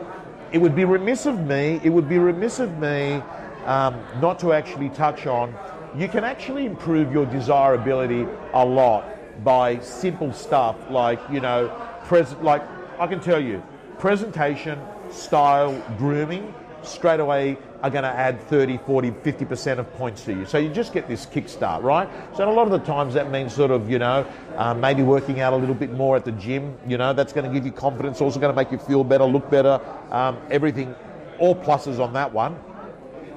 it 0.52 0.58
would 0.58 0.74
be 0.74 0.84
remiss 0.84 1.26
of 1.26 1.38
me, 1.38 1.80
it 1.84 1.90
would 1.90 2.08
be 2.08 2.18
remiss 2.18 2.58
of 2.58 2.78
me 2.78 3.22
um, 3.64 4.02
not 4.20 4.38
to 4.40 4.52
actually 4.52 4.88
touch 4.90 5.26
on 5.26 5.54
you 5.96 6.08
can 6.08 6.24
actually 6.24 6.66
improve 6.66 7.12
your 7.12 7.26
desirability 7.26 8.26
a 8.54 8.64
lot 8.64 9.04
by 9.42 9.78
simple 9.80 10.32
stuff 10.32 10.76
like, 10.90 11.18
you 11.30 11.40
know, 11.40 11.68
present, 12.10 12.42
like 12.42 12.60
I 12.98 13.06
can 13.06 13.20
tell 13.20 13.40
you, 13.40 13.62
presentation, 14.00 14.80
style, 15.12 15.80
grooming, 15.96 16.52
straight 16.82 17.20
away 17.20 17.56
are 17.84 17.90
going 17.90 18.02
to 18.02 18.10
add 18.10 18.40
30, 18.48 18.78
40, 18.78 19.12
50% 19.12 19.78
of 19.78 19.94
points 19.94 20.24
to 20.24 20.32
you. 20.32 20.44
So 20.44 20.58
you 20.58 20.70
just 20.70 20.92
get 20.92 21.06
this 21.06 21.24
kickstart, 21.24 21.84
right? 21.84 22.08
So 22.36 22.50
a 22.50 22.52
lot 22.52 22.64
of 22.66 22.72
the 22.72 22.80
times 22.80 23.14
that 23.14 23.30
means 23.30 23.54
sort 23.54 23.70
of, 23.70 23.88
you 23.88 24.00
know, 24.00 24.26
um, 24.56 24.80
maybe 24.80 25.04
working 25.04 25.38
out 25.38 25.52
a 25.52 25.56
little 25.56 25.74
bit 25.74 25.92
more 25.92 26.16
at 26.16 26.24
the 26.24 26.32
gym, 26.32 26.76
you 26.84 26.98
know, 26.98 27.12
that's 27.12 27.32
going 27.32 27.46
to 27.46 27.54
give 27.54 27.64
you 27.64 27.70
confidence, 27.70 28.20
also 28.20 28.40
going 28.40 28.52
to 28.52 28.56
make 28.56 28.72
you 28.72 28.78
feel 28.78 29.04
better, 29.04 29.22
look 29.22 29.48
better, 29.48 29.80
um, 30.10 30.36
everything, 30.50 30.96
all 31.38 31.54
pluses 31.54 32.00
on 32.00 32.12
that 32.14 32.32
one. 32.32 32.58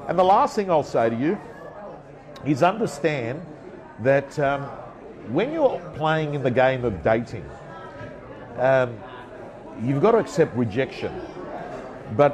And 0.07 0.17
the 0.17 0.23
last 0.23 0.55
thing 0.55 0.71
I'll 0.71 0.81
say 0.81 1.11
to 1.11 1.15
you 1.15 1.37
is 2.43 2.63
understand 2.63 3.39
that 3.99 4.39
um, 4.39 4.63
when 5.29 5.53
you're 5.53 5.79
playing 5.93 6.33
in 6.33 6.41
the 6.41 6.51
game 6.51 6.83
of 6.83 7.03
dating, 7.03 7.45
um, 8.57 8.97
you've 9.83 10.01
got 10.01 10.11
to 10.11 10.17
accept 10.17 10.55
rejection. 10.55 11.13
But 12.15 12.33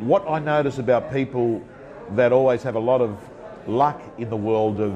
what 0.00 0.26
I 0.28 0.38
notice 0.38 0.78
about 0.78 1.12
people 1.12 1.62
that 2.12 2.32
always 2.32 2.62
have 2.62 2.74
a 2.74 2.80
lot 2.80 3.00
of 3.00 3.18
luck 3.66 4.00
in 4.18 4.30
the 4.30 4.36
world 4.36 4.80
of 4.80 4.94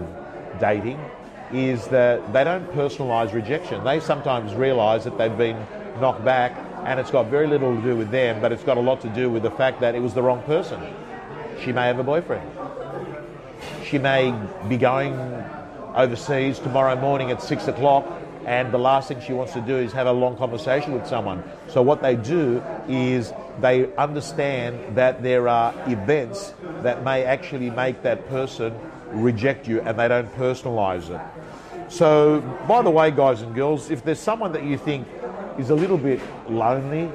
dating 0.59 0.99
is 1.53 1.87
that 1.89 2.33
they 2.33 2.43
don't 2.43 2.67
personalise 2.73 3.33
rejection. 3.33 3.85
They 3.85 4.01
sometimes 4.01 4.55
realise 4.55 5.05
that 5.05 5.19
they've 5.19 5.37
been 5.37 5.67
knocked 6.01 6.25
back 6.25 6.57
and 6.85 6.99
it's 6.99 7.11
got 7.11 7.27
very 7.27 7.47
little 7.47 7.77
to 7.77 7.83
do 7.83 7.97
with 7.97 8.11
them, 8.11 8.41
but 8.41 8.53
it's 8.53 8.65
got 8.65 8.77
a 8.77 8.81
lot 8.81 9.01
to 9.03 9.09
do 9.11 9.31
with 9.31 9.43
the 9.43 9.51
fact 9.51 9.81
that 9.81 9.95
it 9.95 10.01
was 10.01 10.15
the 10.15 10.23
wrong 10.23 10.43
person. 10.43 10.81
She 11.63 11.73
may 11.73 11.87
have 11.87 11.99
a 11.99 12.03
boyfriend. 12.03 12.51
She 13.85 13.99
may 13.99 14.35
be 14.69 14.77
going 14.77 15.15
overseas 15.95 16.59
tomorrow 16.59 16.97
morning 17.01 17.31
at 17.31 17.41
six 17.41 17.69
o'clock 17.69 18.05
and 18.47 18.73
the 18.73 18.79
last 18.79 19.09
thing 19.09 19.21
she 19.21 19.33
wants 19.33 19.53
to 19.55 19.61
do 19.61 19.77
is 19.77 19.93
have 19.93 20.07
a 20.07 20.13
long 20.13 20.37
conversation 20.37 20.93
with 20.93 21.07
someone. 21.07 21.43
So 21.69 21.83
what 21.83 22.03
they 22.03 22.17
do 22.17 22.63
is 22.89 23.33
they 23.61 23.93
understand 23.97 24.97
that 24.97 25.23
there 25.23 25.49
are 25.49 25.75
events 25.87 26.55
that 26.83 27.05
may 27.05 27.25
actually 27.25 27.71
make 27.71 28.03
that 28.03 28.29
person 28.29 28.75
reject 29.13 29.67
you 29.67 29.81
and 29.81 29.99
they 29.99 30.09
don't 30.09 30.31
personalize 30.35 31.09
it. 31.11 31.21
So, 31.89 32.41
by 32.67 32.83
the 32.83 32.91
way, 32.91 33.11
guys 33.11 33.43
and 33.43 33.55
girls, 33.55 33.91
if 33.91 34.05
there's 34.05 34.19
someone 34.19 34.53
that 34.53 34.65
you 34.65 34.79
think 34.79 35.07
is 35.59 35.71
a 35.71 35.75
little 35.75 35.99
bit 35.99 36.21
lonely, 36.51 37.11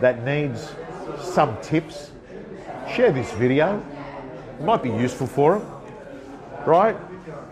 that 0.00 0.24
needs 0.24 0.72
some 1.20 1.60
tips, 1.60 2.10
share 2.94 3.12
this 3.12 3.30
video. 3.32 3.82
It 4.58 4.64
might 4.64 4.82
be 4.82 4.90
useful 4.90 5.26
for 5.26 5.58
them, 5.58 5.70
right? 6.66 6.96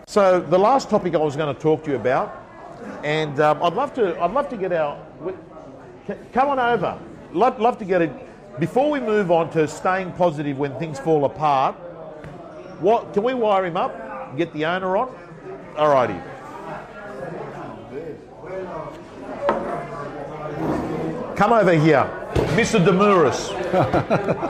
So, 0.07 0.39
the 0.39 0.57
last 0.57 0.89
topic 0.89 1.15
I 1.15 1.17
was 1.17 1.35
going 1.35 1.53
to 1.53 1.59
talk 1.59 1.83
to 1.85 1.91
you 1.91 1.97
about 1.97 2.38
and 3.03 3.39
um, 3.39 3.61
I'd 3.63 3.73
love 3.73 3.93
to. 3.95 4.19
I'd 4.21 4.31
love 4.31 4.49
to 4.49 4.57
get 4.57 4.73
our. 4.73 4.99
Come 6.33 6.49
on 6.49 6.59
over. 6.59 6.99
Love, 7.31 7.59
love 7.59 7.77
to 7.77 7.85
get 7.85 8.01
it. 8.01 8.11
Before 8.59 8.89
we 8.89 8.99
move 8.99 9.31
on 9.31 9.49
to 9.51 9.67
staying 9.67 10.11
positive 10.13 10.57
when 10.57 10.77
things 10.79 10.99
fall 10.99 11.25
apart, 11.25 11.75
what 12.79 13.13
can 13.13 13.23
we 13.23 13.33
wire 13.33 13.65
him 13.65 13.77
up? 13.77 14.35
Get 14.35 14.51
the 14.53 14.65
owner 14.65 14.97
on. 14.97 15.15
Alrighty. 15.75 16.21
come 21.39 21.53
over 21.53 21.71
here, 21.71 22.03
Mr. 22.57 22.83
Demuris. 22.83 23.47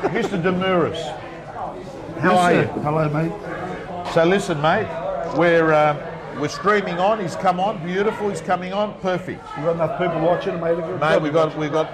Mr. 0.10 0.42
Demuris. 0.42 1.00
How 2.20 2.36
are 2.36 2.54
you? 2.54 2.64
Hello, 2.82 3.08
mate. 3.10 3.32
So 4.14 4.26
listen, 4.26 4.60
mate, 4.60 4.88
we're 5.38 5.72
um, 5.72 5.98
we're 6.40 6.48
streaming 6.48 7.00
on. 7.00 7.20
He's 7.20 7.36
come 7.36 7.60
on, 7.60 7.86
beautiful. 7.86 8.30
He's 8.30 8.42
coming 8.42 8.74
on, 8.74 9.00
perfect. 9.02 9.44
You 9.58 9.64
got 9.64 9.76
enough 9.76 9.98
people 10.00 10.22
watching, 10.22 10.60
mate? 10.60 10.78
Mate, 11.00 11.22
we've 11.22 11.34
got 11.34 11.58
we've 11.58 11.72
got, 11.72 11.92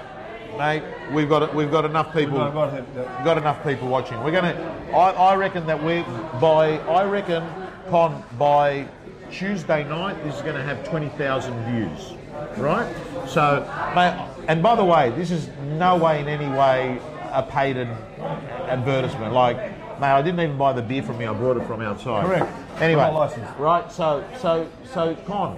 mate, 0.58 0.84
we've 1.12 1.30
got 1.30 1.54
we've 1.56 1.72
got 1.72 1.86
enough 1.86 2.14
people. 2.14 2.44
We've 2.44 2.54
got- 2.54 3.24
got 3.24 3.38
enough 3.38 3.64
people 3.64 3.88
watching. 3.88 4.24
We're 4.24 4.32
gonna. 4.32 4.56
I, 4.94 5.12
I 5.12 5.36
reckon 5.36 5.66
that 5.68 5.84
we 5.84 6.02
by 6.40 6.78
I 6.88 7.04
reckon 7.06 7.44
Con 7.90 8.24
by 8.38 8.88
Tuesday 9.32 9.84
night 9.84 10.24
this 10.24 10.36
is 10.36 10.42
going 10.42 10.56
to 10.56 10.64
have 10.64 10.88
twenty 10.88 11.10
thousand 11.10 11.54
views, 11.66 12.14
right? 12.58 12.88
So, 13.28 13.62
mate, 13.96 14.16
and 14.48 14.62
by 14.62 14.76
the 14.76 14.86
way, 14.86 15.10
this 15.12 15.32
is 15.32 15.50
no 15.78 15.98
way 15.98 16.20
in 16.22 16.28
any 16.28 16.48
way 16.48 17.00
a 17.32 17.44
paid 17.44 17.76
advertisement. 17.78 19.34
Like, 19.34 19.58
mate, 20.00 20.08
I 20.12 20.22
didn't 20.22 20.40
even 20.40 20.58
buy 20.58 20.74
the 20.74 20.82
beer 20.82 21.04
from 21.04 21.18
me. 21.18 21.26
I 21.26 21.34
brought 21.34 21.58
it 21.58 21.66
from 21.66 21.82
outside. 21.82 22.26
Correct. 22.26 22.82
Anyway, 22.82 23.02
Not 23.02 23.14
licensed. 23.14 23.58
right? 23.58 23.92
So, 23.92 24.24
so, 24.40 24.70
so, 24.94 25.16
Con, 25.26 25.58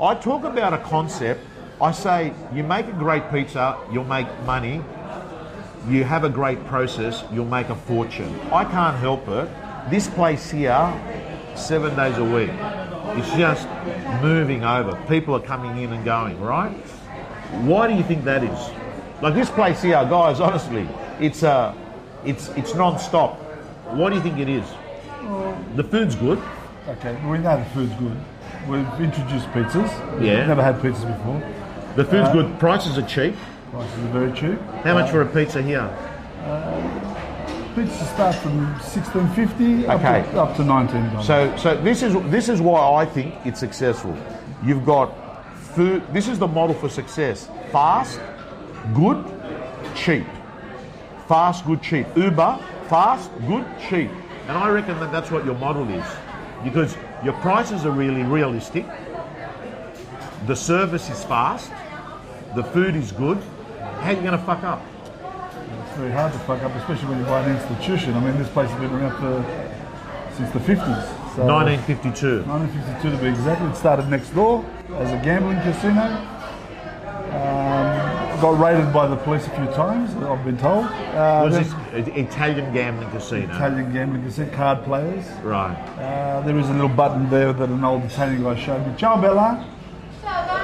I 0.00 0.14
talk 0.14 0.44
about 0.44 0.72
a 0.74 0.78
concept. 0.78 1.40
I 1.80 1.92
say 1.92 2.32
you 2.52 2.62
make 2.64 2.86
a 2.86 2.92
great 2.92 3.30
pizza, 3.30 3.78
you'll 3.92 4.04
make 4.04 4.26
money 4.44 4.82
you 5.88 6.04
have 6.04 6.24
a 6.24 6.28
great 6.28 6.62
process, 6.66 7.24
you'll 7.32 7.46
make 7.46 7.68
a 7.68 7.74
fortune. 7.74 8.38
I 8.52 8.64
can't 8.64 8.96
help 8.96 9.26
it. 9.28 9.48
This 9.90 10.08
place 10.08 10.50
here, 10.50 10.92
seven 11.56 11.96
days 11.96 12.18
a 12.18 12.24
week, 12.24 12.50
it's 13.16 13.30
just 13.36 13.66
moving 14.22 14.64
over. 14.64 14.96
People 15.08 15.34
are 15.34 15.40
coming 15.40 15.82
in 15.82 15.92
and 15.92 16.04
going, 16.04 16.38
right? 16.40 16.72
Why 17.62 17.88
do 17.88 17.94
you 17.94 18.02
think 18.02 18.24
that 18.24 18.44
is? 18.44 18.70
Like 19.22 19.34
this 19.34 19.50
place 19.50 19.80
here, 19.82 20.04
guys, 20.10 20.40
honestly, 20.40 20.86
it's 21.20 21.42
uh, 21.42 21.74
it's 22.24 22.48
it's 22.50 22.74
non-stop. 22.74 23.40
Why 23.96 24.10
do 24.10 24.16
you 24.16 24.22
think 24.22 24.38
it 24.38 24.48
is? 24.48 24.64
The 25.76 25.84
food's 25.84 26.14
good. 26.14 26.40
Okay, 26.88 27.14
we 27.26 27.38
know 27.38 27.58
the 27.58 27.64
food's 27.70 27.92
good. 27.94 28.16
We've 28.68 28.86
introduced 29.00 29.46
pizzas. 29.52 29.90
Yeah. 30.22 30.38
We've 30.38 30.48
never 30.48 30.62
had 30.62 30.76
pizzas 30.76 31.06
before. 31.06 31.42
The 31.96 32.04
food's 32.04 32.28
Uh, 32.28 32.32
good. 32.32 32.58
Prices 32.58 32.98
are 32.98 33.02
cheap. 33.02 33.34
Prices 33.70 33.98
are 34.04 34.08
very 34.18 34.32
cheap. 34.32 34.58
How 34.84 34.94
much 34.94 35.10
for 35.10 35.22
a 35.22 35.26
pizza 35.26 35.62
here? 35.62 35.88
Pizza 37.74 38.04
start 38.06 38.34
from 38.36 38.74
sixteen 38.82 39.28
fifty 39.28 39.86
up, 39.86 40.00
Okay. 40.00 40.24
to, 40.32 40.40
up 40.42 40.56
to 40.56 40.64
nineteen 40.64 41.08
dollars. 41.10 41.26
So, 41.26 41.54
so 41.56 41.76
this 41.76 42.02
is 42.02 42.14
this 42.30 42.48
is 42.48 42.60
why 42.60 43.02
I 43.02 43.04
think 43.04 43.34
it's 43.44 43.60
successful. 43.60 44.16
You've 44.64 44.84
got 44.84 45.12
food. 45.74 46.02
This 46.12 46.26
is 46.28 46.38
the 46.38 46.48
model 46.48 46.74
for 46.74 46.88
success: 46.88 47.48
fast, 47.70 48.20
good, 48.94 49.24
cheap. 49.94 50.26
Fast, 51.28 51.66
good, 51.66 51.82
cheap. 51.82 52.06
Uber, 52.16 52.58
fast, 52.88 53.30
good, 53.46 53.64
cheap. 53.88 54.10
And 54.48 54.56
I 54.56 54.68
reckon 54.70 54.98
that 55.00 55.12
that's 55.12 55.30
what 55.30 55.44
your 55.44 55.54
model 55.56 55.88
is, 55.90 56.04
because 56.64 56.96
your 57.24 57.34
prices 57.34 57.84
are 57.84 57.90
really 57.90 58.22
realistic. 58.22 58.86
The 60.46 60.56
service 60.56 61.10
is 61.10 61.22
fast. 61.24 61.70
The 62.54 62.64
food 62.64 62.96
is 62.96 63.12
good. 63.12 63.38
How 64.00 64.10
are 64.10 64.12
you 64.12 64.20
going 64.20 64.32
to 64.32 64.38
fuck 64.38 64.62
up? 64.62 64.82
it's 65.86 65.96
very 65.96 66.12
hard 66.12 66.32
to 66.32 66.38
fuck 66.40 66.62
up, 66.62 66.74
especially 66.76 67.08
when 67.08 67.18
you 67.18 67.24
buy 67.24 67.40
an 67.40 67.56
institution. 67.56 68.14
I 68.14 68.20
mean, 68.20 68.38
this 68.38 68.48
place 68.48 68.70
has 68.70 68.80
been 68.80 68.90
around 68.90 69.18
for 69.18 70.34
since 70.36 70.50
the 70.52 70.60
fifties. 70.60 71.04
So 71.34 71.44
1952. 71.44 72.42
1952 72.44 73.10
to 73.10 73.22
be 73.22 73.28
exact. 73.28 73.62
It 73.62 73.76
started 73.76 74.08
next 74.08 74.30
door 74.30 74.64
as 74.94 75.10
a 75.12 75.22
gambling 75.24 75.60
casino. 75.60 76.02
Um, 77.28 78.40
got 78.40 78.58
raided 78.58 78.92
by 78.92 79.06
the 79.06 79.16
police 79.16 79.46
a 79.46 79.50
few 79.50 79.66
times, 79.74 80.14
I've 80.22 80.44
been 80.44 80.56
told. 80.56 80.86
Uh, 80.86 81.42
Was 81.44 81.58
this 81.58 81.72
Italian 81.92 82.72
gambling 82.72 83.10
casino? 83.10 83.44
Italian 83.54 83.92
gambling 83.92 84.22
casino, 84.24 84.50
card 84.54 84.84
players. 84.84 85.24
Right. 85.42 85.74
Uh, 85.98 86.40
there 86.42 86.58
is 86.58 86.68
a 86.68 86.72
little 86.72 86.88
button 86.88 87.28
there 87.30 87.52
that 87.52 87.68
an 87.68 87.84
old 87.84 88.04
Italian 88.04 88.42
guy 88.42 88.56
showed 88.58 88.86
me. 88.86 88.94
Ciao, 88.96 89.20
Bella. 89.20 89.74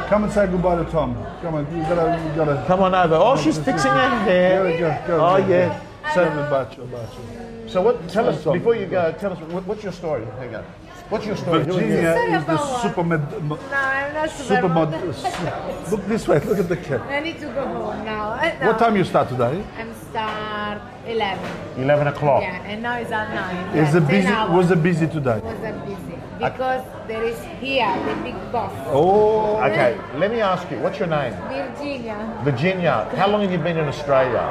Come 0.08 0.24
and 0.24 0.32
say 0.32 0.46
goodbye 0.46 0.76
to 0.76 0.90
Tom. 0.90 1.14
Come 1.40 1.54
on, 1.54 1.76
you 1.76 1.82
gotta, 1.82 2.22
you 2.22 2.34
gotta. 2.36 2.64
Come 2.66 2.80
on 2.80 2.94
over. 2.94 3.14
Oh, 3.14 3.36
she's 3.36 3.58
fixing 3.58 3.90
her 3.90 4.08
hair. 4.20 4.62
Go, 4.62 4.78
go, 4.78 5.06
go, 5.06 5.26
Oh 5.26 5.36
yeah. 5.36 5.80
So, 6.14 6.24
So, 6.24 6.30
bacio, 6.30 6.86
bacio. 6.88 7.70
so 7.70 7.82
what? 7.82 8.08
Tell 8.08 8.28
us 8.28 8.44
before 8.44 8.76
you 8.76 8.86
go. 8.86 9.12
Tell 9.18 9.32
us 9.32 9.38
what, 9.50 9.66
what's 9.66 9.82
your 9.82 9.92
story. 9.92 10.24
Hang 10.38 10.54
on. 10.54 10.64
What's 11.10 11.26
your 11.26 11.36
story? 11.36 11.64
Who 11.64 11.74
you? 11.74 11.80
Virginia 11.80 12.38
is 12.38 12.44
the 12.46 12.54
about 12.54 12.82
super 12.82 13.04
med, 13.04 13.20
No, 13.44 13.58
I'm 13.72 14.14
not 14.14 14.30
super 14.30 14.54
super 14.56 14.68
mod. 14.68 14.90
mod- 14.90 15.90
Look 15.90 16.06
this 16.06 16.26
way. 16.26 16.38
Look 16.40 16.58
at 16.58 16.68
the 16.68 16.76
cat. 16.78 17.02
I 17.02 17.20
need 17.20 17.38
to 17.40 17.46
go 17.46 17.66
home 17.66 18.04
now. 18.04 18.30
Uh, 18.30 18.56
no. 18.60 18.66
What 18.68 18.78
time 18.78 18.96
you 18.96 19.04
start 19.04 19.28
today? 19.28 19.62
I'm 19.78 19.92
start 20.10 20.80
11. 21.06 21.82
Eleven 21.82 22.06
o'clock. 22.06 22.42
Yeah, 22.42 22.62
and 22.70 22.82
now 22.82 22.96
it's 22.96 23.12
at 23.12 23.28
9. 23.34 23.76
Is 23.76 23.92
yeah, 23.92 23.98
it 23.98 24.08
busy? 24.08 24.32
Was 24.56 24.70
it 24.70 24.82
busy 24.82 25.06
today? 25.06 25.40
Was 25.40 25.60
it 25.62 25.84
busy? 25.84 26.18
Because 26.38 26.82
there 27.06 27.22
is 27.22 27.38
here 27.60 27.86
the 28.08 28.14
big 28.22 28.34
boss, 28.50 28.72
Oh, 28.88 29.62
Okay. 29.62 29.98
Let 30.16 30.30
me 30.30 30.40
ask 30.40 30.68
you. 30.70 30.78
What's 30.78 30.98
your 30.98 31.08
name? 31.08 31.34
Virginia. 31.48 32.40
Virginia. 32.44 33.08
How 33.14 33.28
long 33.28 33.42
have 33.42 33.52
you 33.52 33.58
been 33.58 33.76
in 33.76 33.84
Australia? 33.84 34.42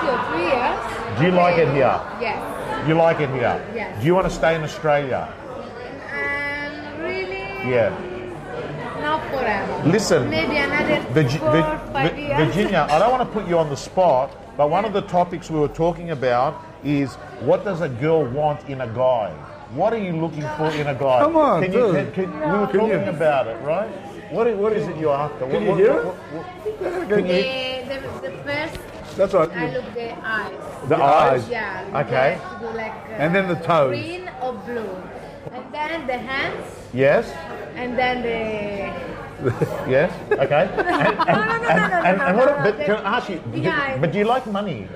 Two 0.00 0.08
or 0.08 0.20
three 0.28 0.48
years. 0.52 1.18
Do 1.18 1.24
you 1.24 1.32
like 1.32 1.58
it 1.58 1.68
here? 1.72 1.98
Yes. 2.20 2.88
You 2.88 2.94
like 2.94 3.20
it 3.20 3.30
here? 3.30 3.56
Yes. 3.74 4.00
Do 4.00 4.06
you 4.06 4.14
want 4.14 4.28
to 4.28 4.34
stay 4.34 4.54
in 4.54 4.62
Australia? 4.62 5.32
And 7.62 7.70
really, 7.70 7.74
Yeah. 7.74 9.00
not 9.00 9.20
forever. 9.30 9.82
Listen, 9.88 10.28
Maybe 10.30 10.56
another 10.56 10.96
Virgi- 11.14 11.38
four, 11.38 11.50
Vir- 11.50 11.80
five 11.92 12.10
Vir- 12.12 12.18
years. 12.20 12.36
Virginia, 12.54 12.86
I 12.90 12.98
don't 12.98 13.10
want 13.10 13.22
to 13.22 13.38
put 13.38 13.48
you 13.48 13.58
on 13.58 13.68
the 13.70 13.76
spot, 13.76 14.30
but 14.56 14.70
one 14.70 14.84
of 14.84 14.92
the 14.92 15.02
topics 15.02 15.50
we 15.50 15.58
were 15.58 15.68
talking 15.68 16.10
about 16.10 16.54
is 16.84 17.14
what 17.40 17.64
does 17.64 17.80
a 17.80 17.88
girl 17.88 18.24
want 18.24 18.68
in 18.68 18.80
a 18.80 18.86
guy? 18.86 19.30
What 19.74 19.92
are 19.92 19.98
you 19.98 20.12
looking 20.12 20.42
for 20.58 20.66
in 20.80 20.86
a 20.88 20.94
guy? 20.94 21.20
Come 21.20 21.36
on, 21.36 21.62
can 21.62 21.72
you, 21.72 21.92
dude. 21.92 22.14
can, 22.14 22.30
can, 22.30 22.40
we 22.52 22.58
were 22.58 22.66
talking 22.66 22.88
you- 23.04 23.08
about 23.10 23.46
it, 23.46 23.56
right? 23.62 23.88
What 24.30 24.46
is, 24.46 24.56
what 24.56 24.72
is 24.72 24.86
it 24.88 24.96
you're 24.96 25.14
after? 25.14 25.46
What, 25.46 25.62
you 25.62 25.68
what- 25.70 25.78
hear 25.78 25.94
what- 25.94 26.14
it? 26.66 26.80
what- 26.80 27.08
can 27.08 27.26
you, 27.26 27.32
the, 27.32 28.00
the, 28.00 28.30
the 28.30 28.42
first, 28.44 28.78
that's 29.16 29.34
right. 29.34 29.50
I 29.56 29.70
look 29.72 29.94
the 29.94 30.12
eyes. 30.26 30.88
the 30.88 30.96
eyes? 31.02 31.48
Yeah. 31.48 31.86
you 31.88 31.96
Okay. 32.06 32.38
have 32.40 32.60
to 32.60 32.66
do 32.66 32.76
like, 32.76 32.92
uh, 32.92 33.22
And 33.22 33.34
then 33.34 33.48
the 33.48 33.56
toes. 33.56 33.90
Green 33.90 34.30
or 34.42 34.52
blue. 34.54 34.88
And 35.52 35.64
then 35.72 36.06
the 36.06 36.18
hands, 36.18 36.66
Yes? 36.94 37.30
And 37.76 37.98
then 37.98 38.22
the. 38.22 39.12
Yes? 39.90 40.12
Okay. 40.30 40.70
And, 40.78 40.86
and, 40.88 41.16
no, 41.26 41.34
no, 41.34 41.58
no, 41.58 41.68
and, 41.68 41.90
no, 41.90 41.98
and, 42.08 42.18
no, 42.18 42.24
and 42.26 42.36
no, 42.36 42.44
what, 42.44 42.58
no, 42.58 42.62
but 42.64 42.78
the- 42.78 42.84
can 42.84 42.96
I 43.06 43.16
ask 43.16 43.28
you, 43.28 43.40
the 43.50 43.60
do- 43.60 44.00
but 44.00 44.12
do 44.12 44.18
you 44.18 44.24
like 44.24 44.46
money? 44.46 44.88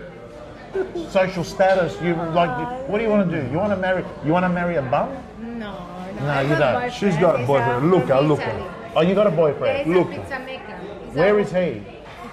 Social 1.11 1.43
status, 1.43 1.97
you 2.03 2.15
like, 2.15 2.53
what 2.89 2.99
do 2.99 3.05
you 3.05 3.11
want 3.11 3.31
to 3.31 3.41
do? 3.43 3.51
You 3.51 3.57
want 3.59 3.71
to 3.73 3.77
marry, 3.77 4.05
you 4.25 4.33
want 4.33 4.45
to 4.45 4.49
marry 4.51 4.77
a 4.77 4.83
bum? 4.83 5.09
No, 5.41 5.73
no. 6.21 6.27
No, 6.27 6.41
you 6.43 6.49
don't. 6.51 6.75
boyfriend. 6.75 6.93
She's 6.93 7.17
got 7.17 7.41
a 7.41 7.47
boyfriend. 7.47 7.91
Luca, 7.91 8.07
from 8.19 8.29
Luca. 8.29 8.93
Oh, 8.95 9.01
you 9.01 9.15
got 9.15 9.27
a 9.27 9.31
He's 9.31 9.37
boyfriend? 9.39 9.95
Look. 9.95 10.13
a 10.13 10.17
pizza 10.21 10.39
maker. 10.41 10.77
He's 11.07 11.15
Where 11.15 11.39
a- 11.39 11.43
is 11.43 11.51
he? 11.53 11.83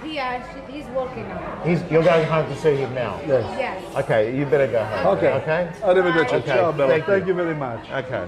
He, 0.03 0.19
uh, 0.19 0.41
he's 0.67 0.85
working 0.87 1.25
on. 1.31 1.67
He's, 1.67 1.81
you're 1.89 2.03
going 2.03 2.27
home 2.27 2.45
to 2.53 2.55
see 2.59 2.75
him 2.75 2.93
now? 2.93 3.19
Yes. 3.25 3.45
Yes. 3.57 3.95
Okay, 4.03 4.37
you 4.37 4.45
better 4.45 4.67
go 4.67 4.83
home. 4.83 5.17
Okay. 5.17 5.31
Okay? 5.41 5.71
Arrivederci. 5.81 6.33
Okay, 6.43 6.47
Ciao, 6.47 6.71
Bella. 6.73 6.89
thank 6.89 7.05
Thank, 7.05 7.21
you. 7.23 7.27
you 7.29 7.33
very 7.33 7.55
much. 7.55 7.89
Okay. 7.91 8.27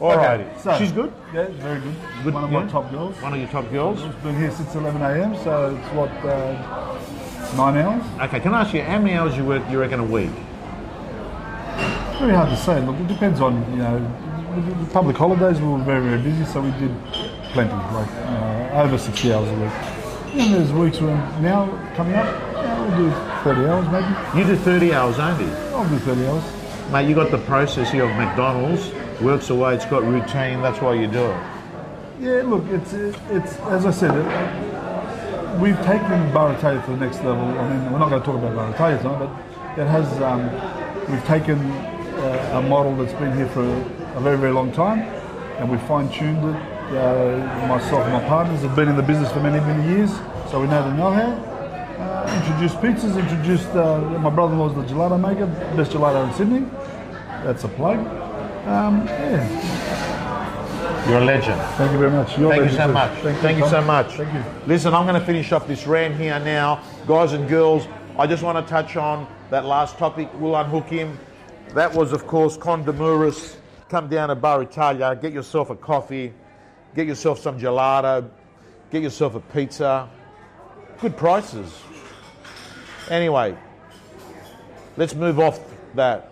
All 0.00 0.16
righty. 0.16 0.44
so- 0.62 0.78
She's 0.78 0.92
good? 0.92 1.12
Yeah, 1.34 1.46
very 1.58 1.80
good. 1.80 1.94
Good, 2.22 2.34
One 2.34 2.44
of 2.44 2.52
yeah? 2.52 2.60
my 2.64 2.70
top 2.70 2.90
girls. 2.92 3.20
One 3.20 3.32
of 3.32 3.38
your 3.40 3.48
top 3.48 3.70
girls? 3.72 4.00
Been 4.22 4.36
here 4.38 4.50
since 4.52 4.74
11 4.74 5.02
a.m., 5.02 5.34
so 5.42 5.74
it's 5.76 5.88
what, 5.94 6.10
uh, 6.24 7.56
nine 7.56 7.76
hours? 7.78 8.04
Okay, 8.22 8.38
can 8.40 8.54
I 8.54 8.60
ask 8.60 8.72
you, 8.74 8.82
how 8.82 8.98
many 8.98 9.14
hours 9.14 9.36
you 9.36 9.44
work, 9.44 9.62
you 9.70 9.80
reckon, 9.80 9.98
a 10.00 10.04
week? 10.04 10.30
Very 12.20 12.32
hard 12.34 12.48
to 12.50 12.56
say. 12.56 12.80
Look, 12.80 12.96
it 12.96 13.08
depends 13.08 13.40
on, 13.40 13.54
you 13.72 13.78
know, 13.78 13.98
the 14.84 14.90
public 14.92 15.16
holidays 15.16 15.60
we 15.60 15.66
were 15.68 15.78
very, 15.78 16.02
very 16.02 16.22
busy, 16.22 16.44
so 16.44 16.60
we 16.60 16.70
did 16.72 16.94
plenty, 17.52 17.72
like 17.72 18.08
uh, 18.26 18.82
over 18.82 18.98
60 18.98 19.32
hours 19.32 19.48
a 19.48 19.54
week. 19.54 19.72
And 20.34 20.54
there's 20.54 20.72
weeks 20.72 21.00
when 21.00 21.16
now 21.42 21.66
coming 21.96 22.14
up, 22.14 22.26
yeah, 22.54 22.96
we'll 22.96 23.08
do 23.10 23.10
30 23.42 23.66
hours 23.68 23.86
maybe. 23.90 24.38
You 24.38 24.46
do 24.46 24.56
30 24.62 24.94
hours 24.94 25.18
only. 25.18 25.50
I'll 25.72 25.88
do 25.88 25.98
30 25.98 26.26
hours. 26.26 26.44
Mate, 26.92 27.08
you 27.08 27.14
got 27.14 27.30
the 27.30 27.38
process 27.38 27.90
here 27.90 28.04
of 28.08 28.14
McDonald's, 28.16 28.90
works 29.20 29.50
away, 29.50 29.74
it's 29.74 29.86
got 29.86 30.04
routine, 30.04 30.62
that's 30.62 30.80
why 30.80 30.94
you 30.94 31.06
do 31.06 31.24
it. 31.24 31.42
Yeah, 32.20 32.42
look, 32.44 32.64
it's 32.66 32.92
it's 32.92 33.56
as 33.60 33.86
I 33.86 33.90
said, 33.90 34.14
it, 34.14 35.60
we've 35.60 35.80
taken 35.84 36.32
Bar 36.32 36.52
Italia 36.54 36.82
to 36.86 36.90
the 36.90 36.96
next 36.96 37.22
level. 37.22 37.44
I 37.44 37.68
mean, 37.68 37.92
we're 37.92 37.98
not 37.98 38.10
going 38.10 38.20
to 38.20 38.26
talk 38.26 38.36
about 38.36 38.54
Bar 38.56 38.70
Italia 38.74 38.98
tonight, 38.98 39.18
but 39.18 39.30
it 39.80 39.86
has. 39.86 40.20
Um, 40.20 40.50
we've 41.10 41.24
taken 41.24 41.58
uh, 41.58 42.60
a 42.64 42.68
model 42.68 42.96
that's 42.96 43.12
been 43.14 43.36
here 43.36 43.48
for 43.48 43.62
a 43.62 44.20
very, 44.20 44.36
very 44.36 44.52
long 44.52 44.72
time, 44.72 45.00
and 45.58 45.70
we 45.70 45.78
fine-tuned 45.78 46.38
it. 46.38 46.78
Uh, 46.88 47.66
myself 47.68 48.02
and 48.04 48.14
my 48.14 48.28
partners 48.28 48.62
have 48.62 48.74
been 48.74 48.88
in 48.88 48.96
the 48.96 49.02
business 49.02 49.30
for 49.30 49.40
many, 49.40 49.60
many 49.60 49.86
years, 49.94 50.10
so 50.50 50.60
we 50.60 50.66
know 50.66 50.82
the 50.82 50.94
know-how. 50.94 51.32
Uh, 51.98 52.40
introduced 52.42 52.76
pizzas, 52.76 53.18
introduced 53.18 53.68
uh, 53.76 54.00
my 54.20 54.30
brother-in-law's 54.30 54.74
the 54.74 54.82
gelato 54.82 55.20
maker, 55.20 55.46
best 55.76 55.92
gelato 55.92 56.26
in 56.28 56.34
Sydney. 56.34 56.66
That's 57.44 57.64
a 57.64 57.68
plug. 57.68 58.27
Um, 58.68 59.06
yeah, 59.06 59.48
You're 61.08 61.20
a 61.20 61.24
legend. 61.24 61.58
Thank 61.78 61.92
you 61.92 61.98
very 61.98 62.10
much. 62.10 62.38
You're 62.38 62.50
Thank 62.50 62.70
you 62.70 62.76
so 62.76 62.86
too. 62.86 62.92
much. 62.92 63.18
Thank, 63.20 63.58
you 63.58 63.66
so 63.66 63.80
much. 63.80 64.12
Thank 64.12 64.34
you. 64.34 64.44
Listen, 64.66 64.92
I'm 64.92 65.06
going 65.06 65.18
to 65.18 65.24
finish 65.24 65.52
off 65.52 65.66
this 65.66 65.86
rant 65.86 66.16
here 66.16 66.38
now. 66.38 66.82
Guys 67.06 67.32
and 67.32 67.48
girls, 67.48 67.88
I 68.18 68.26
just 68.26 68.42
want 68.42 68.62
to 68.62 68.70
touch 68.70 68.96
on 68.96 69.26
that 69.48 69.64
last 69.64 69.96
topic. 69.96 70.28
We'll 70.34 70.54
unhook 70.54 70.86
him. 70.86 71.18
That 71.70 71.94
was, 71.94 72.12
of 72.12 72.26
course, 72.26 72.58
Con 72.58 72.84
Demuris. 72.84 73.56
Come 73.88 74.06
down 74.10 74.28
to 74.28 74.34
Bar 74.34 74.60
Italia, 74.64 75.18
get 75.18 75.32
yourself 75.32 75.70
a 75.70 75.74
coffee, 75.74 76.34
get 76.94 77.06
yourself 77.06 77.38
some 77.38 77.58
gelato, 77.58 78.28
get 78.90 79.02
yourself 79.02 79.34
a 79.34 79.40
pizza. 79.40 80.10
Good 81.00 81.16
prices. 81.16 81.72
Anyway, 83.08 83.56
let's 84.98 85.14
move 85.14 85.40
off 85.40 85.58
that. 85.94 86.27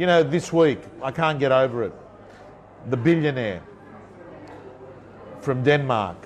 You 0.00 0.06
know, 0.06 0.22
this 0.22 0.50
week, 0.50 0.78
I 1.02 1.10
can't 1.10 1.38
get 1.38 1.52
over 1.52 1.84
it. 1.84 1.92
The 2.88 2.96
billionaire 2.96 3.62
from 5.42 5.62
Denmark, 5.62 6.16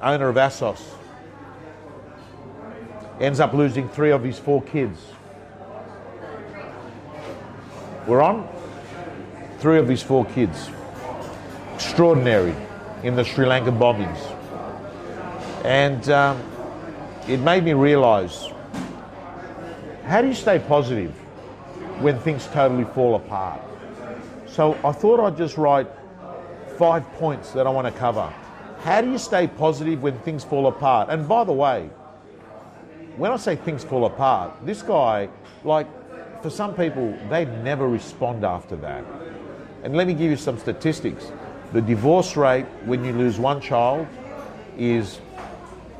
owner 0.00 0.30
of 0.30 0.36
ASOS, 0.36 0.80
ends 3.20 3.38
up 3.38 3.52
losing 3.52 3.86
three 3.90 4.12
of 4.12 4.24
his 4.24 4.38
four 4.38 4.62
kids. 4.62 4.98
We're 8.06 8.22
on? 8.22 8.48
Three 9.58 9.76
of 9.78 9.86
his 9.86 10.02
four 10.02 10.24
kids. 10.24 10.70
Extraordinary 11.74 12.54
in 13.02 13.14
the 13.14 13.24
Sri 13.24 13.44
Lankan 13.44 13.78
bombings. 13.78 14.22
And 15.66 16.08
um, 16.08 16.42
it 17.28 17.40
made 17.40 17.62
me 17.62 17.74
realize 17.74 18.48
how 20.06 20.22
do 20.22 20.28
you 20.28 20.34
stay 20.34 20.58
positive 20.58 21.12
when 22.00 22.18
things 22.18 22.46
totally 22.48 22.84
fall 22.84 23.14
apart? 23.14 23.60
So 24.46 24.78
I 24.84 24.92
thought 24.92 25.20
I'd 25.20 25.36
just 25.36 25.56
write 25.56 25.88
five 26.78 27.04
points 27.14 27.52
that 27.52 27.66
I 27.66 27.70
want 27.70 27.92
to 27.92 27.98
cover. 27.98 28.32
How 28.80 29.00
do 29.00 29.10
you 29.10 29.18
stay 29.18 29.46
positive 29.46 30.02
when 30.02 30.18
things 30.20 30.44
fall 30.44 30.66
apart? 30.66 31.08
And 31.08 31.26
by 31.26 31.44
the 31.44 31.52
way, 31.52 31.90
when 33.16 33.32
I 33.32 33.36
say 33.36 33.56
things 33.56 33.82
fall 33.82 34.04
apart, 34.04 34.52
this 34.64 34.82
guy, 34.82 35.28
like, 35.64 35.86
for 36.42 36.50
some 36.50 36.74
people, 36.74 37.18
they 37.30 37.46
never 37.46 37.88
respond 37.88 38.44
after 38.44 38.76
that. 38.76 39.04
And 39.82 39.96
let 39.96 40.06
me 40.06 40.12
give 40.14 40.30
you 40.30 40.36
some 40.36 40.58
statistics. 40.58 41.32
The 41.72 41.80
divorce 41.80 42.36
rate 42.36 42.66
when 42.84 43.04
you 43.04 43.12
lose 43.12 43.38
one 43.38 43.60
child 43.60 44.06
is 44.78 45.20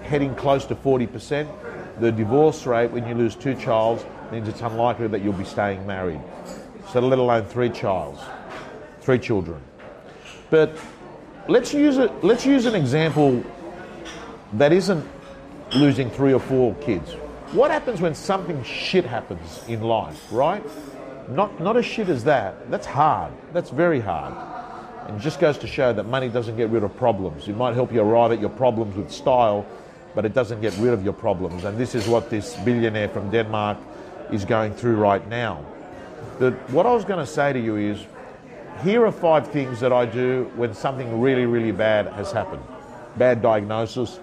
heading 0.03 0.35
close 0.35 0.67
to 0.67 0.75
40%. 0.75 1.49
The 2.01 2.13
divorce 2.13 2.67
rate 2.67 2.91
when 2.91 3.07
you 3.09 3.15
lose 3.15 3.35
two 3.35 3.55
childs 3.55 4.05
means 4.33 4.49
it's 4.49 4.61
unlikely 4.61 5.09
that 5.09 5.23
you'll 5.23 5.33
be 5.33 5.45
staying 5.45 5.87
married. 5.87 6.21
So 6.93 7.01
let 7.01 7.19
alone 7.19 7.45
three 7.45 7.71
childs, 7.71 8.21
three 9.01 9.19
children. 9.19 9.61
But 10.51 10.77
let's 11.49 11.75
use 11.75 11.99
it. 11.99 12.13
Let's 12.23 12.47
use 12.47 12.67
an 12.67 12.75
example 12.75 13.43
that 14.55 14.73
isn't 14.73 15.05
losing 15.75 16.11
three 16.11 16.33
or 16.33 16.41
four 16.41 16.75
kids. 16.77 17.13
What 17.53 17.71
happens 17.71 18.01
when 18.01 18.15
something 18.15 18.63
shit 18.63 19.05
happens 19.05 19.63
in 19.69 19.81
life, 19.83 20.21
right? 20.31 20.65
Not 21.29 21.61
not 21.61 21.77
as 21.77 21.85
shit 21.85 22.09
as 22.09 22.25
that. 22.25 22.71
That's 22.71 22.87
hard. 22.87 23.33
That's 23.53 23.71
very 23.71 24.01
hard. 24.01 24.35
And 25.09 25.21
just 25.21 25.41
goes 25.41 25.59
to 25.59 25.67
show 25.67 25.93
that 25.93 26.05
money 26.05 26.29
doesn't 26.29 26.57
get 26.57 26.71
rid 26.71 26.83
of 26.83 26.97
problems. 26.97 27.49
It 27.49 27.57
might 27.57 27.75
help 27.75 27.93
you 27.93 28.01
arrive 28.01 28.33
at 28.33 28.41
your 28.41 28.51
problems 28.51 28.97
with 28.97 29.11
style, 29.13 29.65
but 30.15 30.25
it 30.25 30.35
doesn't 30.35 30.61
get 30.61 30.77
rid 30.79 30.93
of 30.93 31.05
your 31.05 31.13
problems. 31.13 31.65
And 31.65 31.79
this 31.79 31.95
is 31.95 32.09
what 32.09 32.31
this 32.31 32.57
billionaire 32.65 33.09
from 33.09 33.31
Denmark 33.31 33.79
is 34.31 34.45
going 34.45 34.75
through 34.75 34.97
right 34.97 35.27
now. 35.29 35.65
But 36.39 36.55
what 36.71 36.87
I 36.87 36.93
was 36.93 37.05
going 37.05 37.25
to 37.25 37.31
say 37.31 37.53
to 37.53 37.59
you 37.59 37.77
is 37.77 38.05
here 38.83 39.07
are 39.07 39.13
five 39.13 39.49
things 39.49 39.81
that 39.81 39.93
I 39.93 40.05
do 40.05 40.51
when 40.57 40.75
something 40.75 41.21
really, 41.21 41.47
really 41.47 41.73
bad 41.73 42.07
has 42.09 42.31
happened. 42.33 42.63
Bad 43.17 43.41
diagnosis, 43.41 44.21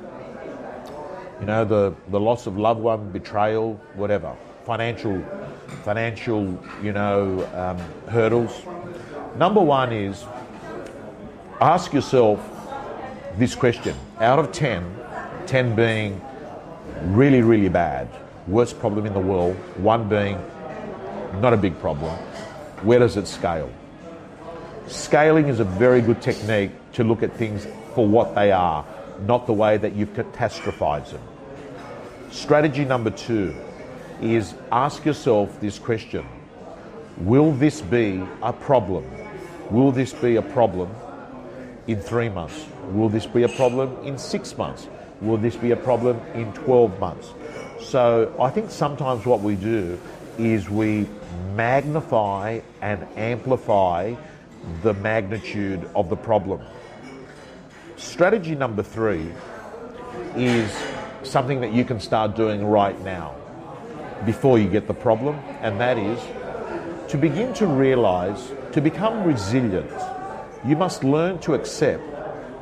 you 1.39 1.47
know, 1.47 1.65
the, 1.65 1.93
the 2.09 2.19
loss 2.19 2.45
of 2.45 2.57
loved 2.57 2.79
one, 2.79 3.11
betrayal, 3.11 3.73
whatever. 3.95 4.35
Financial, 4.65 5.21
financial, 5.83 6.57
you 6.81 6.93
know, 6.93 7.45
um, 7.55 7.77
hurdles. 8.09 8.61
Number 9.35 9.59
one 9.59 9.91
is 9.91 10.23
ask 11.59 11.91
yourself 11.91 12.39
this 13.37 13.55
question. 13.55 13.95
Out 14.19 14.37
of 14.37 14.51
10, 14.51 14.95
10 15.47 15.75
being 15.75 16.21
really, 17.07 17.41
really 17.41 17.69
bad, 17.69 18.07
worst 18.47 18.79
problem 18.79 19.05
in 19.05 19.13
the 19.13 19.19
world, 19.19 19.55
one 19.77 20.09
being 20.09 20.37
not 21.39 21.53
a 21.53 21.57
big 21.57 21.77
problem, 21.79 22.15
where 22.83 22.99
does 22.99 23.17
it 23.17 23.27
scale? 23.27 23.71
Scaling 24.87 25.47
is 25.47 25.59
a 25.59 25.63
very 25.63 26.01
good 26.01 26.21
technique 26.21 26.71
to 26.93 27.03
look 27.03 27.23
at 27.23 27.33
things 27.35 27.65
for 27.95 28.05
what 28.05 28.35
they 28.35 28.51
are, 28.51 28.85
not 29.21 29.47
the 29.47 29.53
way 29.53 29.77
that 29.77 29.95
you've 29.95 30.13
catastrophized 30.13 31.11
them. 31.11 31.21
Strategy 32.31 32.83
number 32.83 33.09
two 33.09 33.55
is 34.21 34.53
ask 34.71 35.05
yourself 35.05 35.59
this 35.61 35.79
question 35.79 36.25
Will 37.17 37.51
this 37.51 37.81
be 37.81 38.21
a 38.41 38.51
problem? 38.51 39.05
Will 39.69 39.91
this 39.91 40.13
be 40.13 40.35
a 40.35 40.41
problem 40.41 40.89
in 41.87 41.99
three 41.99 42.29
months? 42.29 42.65
Will 42.91 43.09
this 43.09 43.25
be 43.25 43.43
a 43.43 43.49
problem 43.49 43.95
in 44.03 44.17
six 44.17 44.57
months? 44.57 44.87
Will 45.21 45.37
this 45.37 45.55
be 45.55 45.71
a 45.71 45.75
problem 45.75 46.19
in 46.33 46.51
12 46.53 46.99
months? 46.99 47.33
So 47.81 48.33
I 48.39 48.49
think 48.49 48.71
sometimes 48.71 49.25
what 49.25 49.41
we 49.41 49.55
do 49.55 49.99
is 50.37 50.69
we 50.69 51.07
magnify 51.55 52.59
and 52.81 53.05
amplify 53.15 54.15
the 54.81 54.93
magnitude 54.95 55.89
of 55.95 56.09
the 56.09 56.15
problem. 56.15 56.61
Strategy 57.97 58.55
number 58.55 58.83
three 58.83 59.31
is 60.35 60.71
something 61.23 61.61
that 61.61 61.73
you 61.73 61.85
can 61.85 61.99
start 61.99 62.35
doing 62.35 62.65
right 62.65 62.99
now 63.03 63.35
before 64.25 64.57
you 64.57 64.69
get 64.69 64.87
the 64.87 64.93
problem, 64.93 65.35
and 65.61 65.79
that 65.79 65.97
is 65.97 66.19
to 67.09 67.17
begin 67.17 67.53
to 67.53 67.67
realize, 67.67 68.51
to 68.71 68.81
become 68.81 69.23
resilient, 69.23 69.91
you 70.65 70.75
must 70.75 71.03
learn 71.03 71.37
to 71.39 71.53
accept 71.53 72.03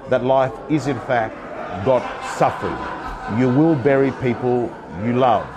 that 0.10 0.24
life 0.24 0.54
is 0.69 0.88
in 0.88 1.00
fact 1.02 1.36
got 1.86 2.02
suffering. 2.38 3.00
You 3.38 3.49
will 3.49 3.75
bury 3.75 4.12
people 4.21 4.73
you 5.05 5.13
love. 5.13 5.47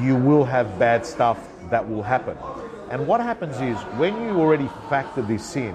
You 0.00 0.16
will 0.16 0.44
have 0.44 0.78
bad 0.78 1.06
stuff 1.06 1.38
that 1.70 1.88
will 1.88 2.02
happen. 2.02 2.36
And 2.90 3.06
what 3.06 3.20
happens 3.20 3.56
is 3.60 3.76
when 3.98 4.14
you 4.22 4.40
already 4.40 4.68
factor 4.88 5.22
this 5.22 5.56
in, 5.56 5.74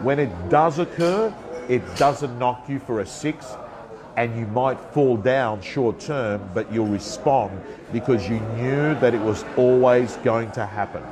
when 0.00 0.18
it 0.18 0.30
does 0.48 0.78
occur, 0.78 1.34
it 1.68 1.82
doesn't 1.96 2.38
knock 2.38 2.68
you 2.68 2.78
for 2.78 3.00
a 3.00 3.06
six, 3.06 3.46
and 4.16 4.38
you 4.38 4.46
might 4.46 4.78
fall 4.92 5.16
down 5.16 5.62
short 5.62 6.00
term, 6.00 6.48
but 6.52 6.72
you'll 6.72 6.86
respond 6.86 7.60
because 7.92 8.28
you 8.28 8.40
knew 8.56 8.94
that 8.96 9.14
it 9.14 9.20
was 9.20 9.44
always 9.56 10.16
going 10.18 10.50
to 10.52 10.66
happen. 10.66 11.02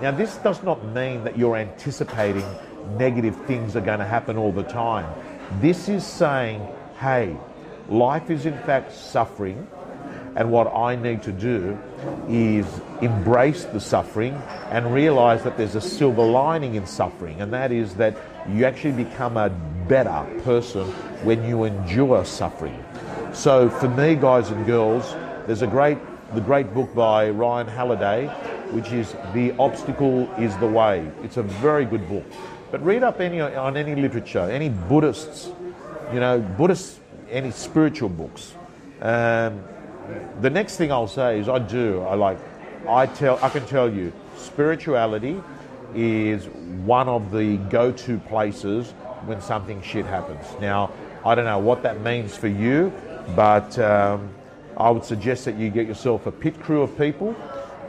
Now, 0.00 0.10
this 0.10 0.36
does 0.38 0.62
not 0.62 0.84
mean 0.86 1.24
that 1.24 1.38
you're 1.38 1.56
anticipating 1.56 2.44
negative 2.98 3.36
things 3.46 3.76
are 3.76 3.80
going 3.80 4.00
to 4.00 4.04
happen 4.04 4.36
all 4.36 4.52
the 4.52 4.64
time. 4.64 5.12
This 5.60 5.88
is 5.88 6.04
saying, 6.04 6.66
hey, 6.98 7.36
life 7.88 8.30
is 8.30 8.46
in 8.46 8.56
fact 8.58 8.92
suffering, 8.92 9.66
and 10.34 10.50
what 10.50 10.74
I 10.74 10.96
need 10.96 11.22
to 11.24 11.32
do 11.32 11.78
is 12.28 12.66
embrace 13.02 13.64
the 13.64 13.80
suffering 13.80 14.34
and 14.70 14.94
realize 14.94 15.42
that 15.44 15.58
there's 15.58 15.74
a 15.74 15.80
silver 15.80 16.24
lining 16.24 16.74
in 16.74 16.86
suffering, 16.86 17.40
and 17.40 17.52
that 17.52 17.70
is 17.70 17.94
that 17.96 18.16
you 18.48 18.64
actually 18.64 19.04
become 19.04 19.36
a 19.36 19.50
better 19.88 20.24
person 20.42 20.86
when 21.24 21.44
you 21.44 21.64
endure 21.64 22.24
suffering. 22.24 22.82
So, 23.32 23.68
for 23.68 23.88
me, 23.88 24.14
guys 24.14 24.50
and 24.50 24.64
girls, 24.64 25.14
there's 25.46 25.62
a 25.62 25.66
great, 25.66 25.98
the 26.34 26.40
great 26.40 26.72
book 26.72 26.94
by 26.94 27.28
Ryan 27.30 27.68
Holiday, 27.68 28.28
which 28.70 28.90
is 28.90 29.14
"The 29.34 29.52
Obstacle 29.58 30.30
Is 30.38 30.56
the 30.58 30.66
Way." 30.66 31.06
It's 31.22 31.36
a 31.36 31.42
very 31.42 31.84
good 31.84 32.08
book. 32.08 32.24
But 32.70 32.82
read 32.82 33.02
up 33.02 33.20
any 33.20 33.40
on 33.40 33.76
any 33.76 33.94
literature, 33.94 34.50
any 34.50 34.70
Buddhists, 34.70 35.50
you 36.12 36.20
know, 36.20 36.40
Buddhist, 36.40 37.01
any 37.32 37.50
spiritual 37.50 38.08
books. 38.10 38.54
Um, 39.00 39.62
the 40.40 40.50
next 40.50 40.76
thing 40.76 40.92
I'll 40.92 41.08
say 41.08 41.40
is 41.40 41.48
I 41.48 41.58
do. 41.58 42.02
I 42.02 42.14
like. 42.14 42.38
I 42.88 43.06
tell. 43.06 43.38
I 43.42 43.48
can 43.48 43.64
tell 43.66 43.92
you, 43.92 44.12
spirituality 44.36 45.42
is 45.94 46.46
one 46.84 47.08
of 47.08 47.32
the 47.32 47.56
go-to 47.70 48.18
places 48.18 48.92
when 49.26 49.40
something 49.40 49.82
shit 49.82 50.06
happens. 50.06 50.46
Now, 50.60 50.90
I 51.24 51.34
don't 51.34 51.44
know 51.44 51.58
what 51.58 51.82
that 51.82 52.00
means 52.00 52.36
for 52.36 52.48
you, 52.48 52.92
but 53.36 53.78
um, 53.78 54.30
I 54.76 54.90
would 54.90 55.04
suggest 55.04 55.44
that 55.44 55.56
you 55.56 55.70
get 55.70 55.86
yourself 55.86 56.26
a 56.26 56.32
pit 56.32 56.60
crew 56.60 56.82
of 56.82 56.96
people, 56.98 57.36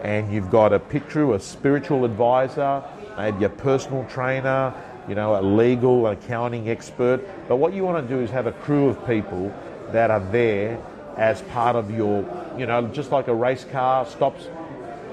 and 0.03 0.31
you've 0.31 0.51
got 0.51 0.73
a 0.73 0.79
pit 0.79 1.09
crew, 1.09 1.33
a 1.33 1.39
spiritual 1.39 2.05
advisor, 2.05 2.83
maybe 3.17 3.45
a 3.45 3.49
personal 3.49 4.05
trainer, 4.05 4.73
you 5.07 5.15
know, 5.15 5.39
a 5.39 5.41
legal, 5.41 6.07
accounting 6.07 6.69
expert. 6.69 7.21
But 7.47 7.57
what 7.57 7.73
you 7.73 7.83
want 7.83 8.07
to 8.07 8.13
do 8.15 8.21
is 8.21 8.29
have 8.31 8.47
a 8.47 8.51
crew 8.51 8.87
of 8.87 9.05
people 9.05 9.53
that 9.91 10.11
are 10.11 10.19
there 10.31 10.79
as 11.17 11.41
part 11.43 11.75
of 11.75 11.91
your, 11.91 12.25
you 12.57 12.65
know, 12.65 12.87
just 12.87 13.11
like 13.11 13.27
a 13.27 13.35
race 13.35 13.65
car 13.65 14.05
stops, 14.05 14.47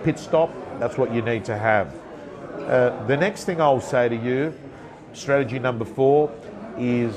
pit 0.02 0.18
stop, 0.18 0.50
that's 0.78 0.96
what 0.96 1.12
you 1.12 1.22
need 1.22 1.44
to 1.44 1.56
have. 1.56 1.94
Uh, 2.56 3.04
the 3.06 3.16
next 3.16 3.44
thing 3.44 3.60
I'll 3.60 3.80
say 3.80 4.08
to 4.08 4.16
you, 4.16 4.54
strategy 5.12 5.58
number 5.58 5.84
four, 5.84 6.32
is, 6.78 7.14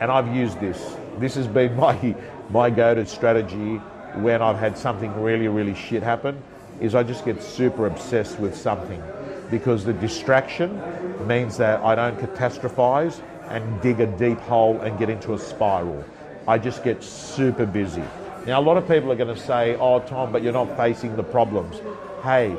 and 0.00 0.10
I've 0.10 0.34
used 0.34 0.60
this. 0.60 0.96
This 1.18 1.34
has 1.34 1.46
been 1.46 1.76
my 1.80 2.14
my 2.50 2.68
go-to 2.68 3.06
strategy 3.06 3.76
when 4.16 4.42
I've 4.42 4.58
had 4.58 4.76
something 4.76 5.14
really 5.22 5.48
really 5.48 5.74
shit 5.74 6.02
happen. 6.02 6.42
Is 6.80 6.94
I 6.94 7.02
just 7.02 7.24
get 7.24 7.42
super 7.42 7.86
obsessed 7.86 8.38
with 8.38 8.56
something 8.56 9.02
because 9.50 9.84
the 9.84 9.92
distraction 9.92 10.80
means 11.26 11.56
that 11.56 11.80
I 11.80 11.94
don't 11.94 12.18
catastrophize 12.18 13.20
and 13.48 13.80
dig 13.82 14.00
a 14.00 14.06
deep 14.06 14.38
hole 14.38 14.80
and 14.80 14.98
get 14.98 15.10
into 15.10 15.34
a 15.34 15.38
spiral. 15.38 16.04
I 16.46 16.58
just 16.58 16.84
get 16.84 17.02
super 17.02 17.66
busy. 17.66 18.02
Now, 18.46 18.60
a 18.60 18.62
lot 18.62 18.76
of 18.76 18.88
people 18.88 19.12
are 19.12 19.16
going 19.16 19.34
to 19.34 19.40
say, 19.40 19.76
oh, 19.76 20.00
Tom, 20.00 20.32
but 20.32 20.42
you're 20.42 20.52
not 20.52 20.76
facing 20.76 21.14
the 21.16 21.22
problems. 21.22 21.80
Hey, 22.22 22.56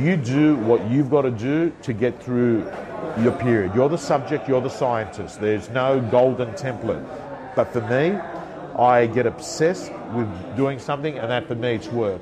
you 0.00 0.16
do 0.16 0.56
what 0.56 0.88
you've 0.90 1.10
got 1.10 1.22
to 1.22 1.30
do 1.30 1.72
to 1.82 1.92
get 1.92 2.22
through 2.22 2.70
your 3.20 3.32
period. 3.32 3.74
You're 3.74 3.88
the 3.88 3.98
subject, 3.98 4.48
you're 4.48 4.60
the 4.60 4.70
scientist. 4.70 5.40
There's 5.40 5.68
no 5.70 6.00
golden 6.00 6.50
template. 6.52 7.04
But 7.56 7.72
for 7.72 7.80
me, 7.82 8.18
I 8.78 9.06
get 9.06 9.26
obsessed 9.26 9.92
with 10.14 10.56
doing 10.56 10.78
something, 10.78 11.18
and 11.18 11.30
that 11.30 11.46
for 11.46 11.54
me, 11.54 11.74
it's 11.74 11.88
work. 11.88 12.20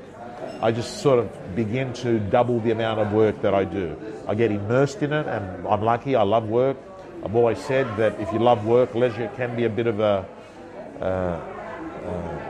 I 0.61 0.71
just 0.71 1.01
sort 1.01 1.17
of 1.17 1.55
begin 1.55 1.91
to 1.93 2.19
double 2.19 2.59
the 2.59 2.69
amount 2.69 2.99
of 2.99 3.13
work 3.13 3.41
that 3.41 3.55
I 3.55 3.63
do. 3.63 3.97
I 4.27 4.35
get 4.35 4.51
immersed 4.51 5.01
in 5.01 5.11
it, 5.11 5.25
and 5.25 5.67
I'm 5.67 5.81
lucky. 5.81 6.15
I 6.15 6.21
love 6.21 6.49
work. 6.49 6.77
I've 7.23 7.35
always 7.35 7.57
said 7.59 7.87
that 7.97 8.19
if 8.19 8.31
you 8.31 8.39
love 8.39 8.65
work, 8.65 8.93
leisure 8.93 9.31
can 9.35 9.55
be 9.55 9.65
a 9.65 9.69
bit 9.69 9.87
of 9.87 9.99
a. 9.99 10.25
Uh, 10.99 11.03
uh, 12.05 12.41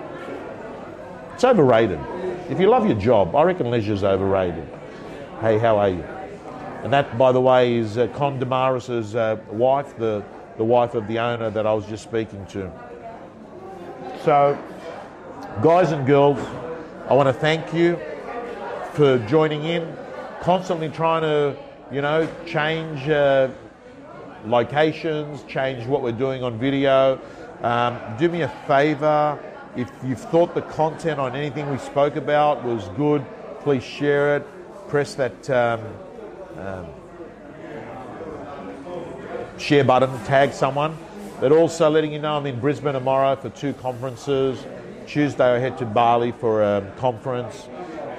it's 1.33 1.43
overrated. 1.43 1.99
If 2.49 2.59
you 2.59 2.67
love 2.69 2.85
your 2.85 2.99
job, 2.99 3.33
I 3.33 3.43
reckon 3.43 3.71
leisure's 3.71 4.03
overrated. 4.03 4.67
Hey, 5.39 5.57
how 5.57 5.77
are 5.77 5.89
you? 5.89 6.03
And 6.83 6.91
that, 6.91 7.17
by 7.17 7.31
the 7.31 7.39
way, 7.39 7.75
is 7.75 7.97
uh, 7.97 8.07
Con 8.07 8.39
Demuris's 8.39 9.15
uh, 9.15 9.37
wife, 9.49 9.97
the, 9.97 10.23
the 10.57 10.63
wife 10.63 10.95
of 10.95 11.07
the 11.07 11.19
owner 11.19 11.49
that 11.49 11.65
I 11.65 11.73
was 11.73 11.85
just 11.85 12.03
speaking 12.03 12.45
to. 12.47 12.71
So, 14.23 14.57
guys 15.61 15.91
and 15.91 16.05
girls, 16.05 16.39
I 17.11 17.13
want 17.13 17.27
to 17.27 17.33
thank 17.33 17.73
you 17.73 17.99
for 18.93 19.17
joining 19.27 19.65
in, 19.65 19.97
constantly 20.39 20.87
trying 20.87 21.23
to, 21.23 21.57
you 21.91 22.01
know, 22.01 22.25
change 22.45 23.09
uh, 23.09 23.49
locations, 24.45 25.43
change 25.43 25.85
what 25.87 26.03
we're 26.03 26.13
doing 26.13 26.41
on 26.41 26.57
video. 26.57 27.19
Um, 27.63 27.99
do 28.17 28.29
me 28.29 28.43
a 28.43 28.47
favor, 28.65 29.37
if 29.75 29.91
you've 30.05 30.21
thought 30.21 30.55
the 30.55 30.61
content 30.61 31.19
on 31.19 31.35
anything 31.35 31.69
we 31.69 31.79
spoke 31.79 32.15
about 32.15 32.63
was 32.63 32.87
good, 32.95 33.25
please 33.59 33.83
share 33.83 34.37
it. 34.37 34.47
Press 34.87 35.13
that 35.15 35.49
um, 35.49 35.81
um, 36.59 36.85
share 39.57 39.83
button, 39.83 40.17
tag 40.23 40.53
someone. 40.53 40.97
But 41.41 41.51
also 41.51 41.89
letting 41.89 42.13
you 42.13 42.19
know 42.19 42.37
I'm 42.37 42.45
in 42.45 42.61
Brisbane 42.61 42.93
tomorrow 42.93 43.35
for 43.35 43.49
two 43.49 43.73
conferences. 43.73 44.65
Tuesday 45.11 45.43
I 45.43 45.59
head 45.59 45.77
to 45.79 45.85
Bali 45.85 46.31
for 46.31 46.63
a 46.63 46.89
conference. 46.95 47.67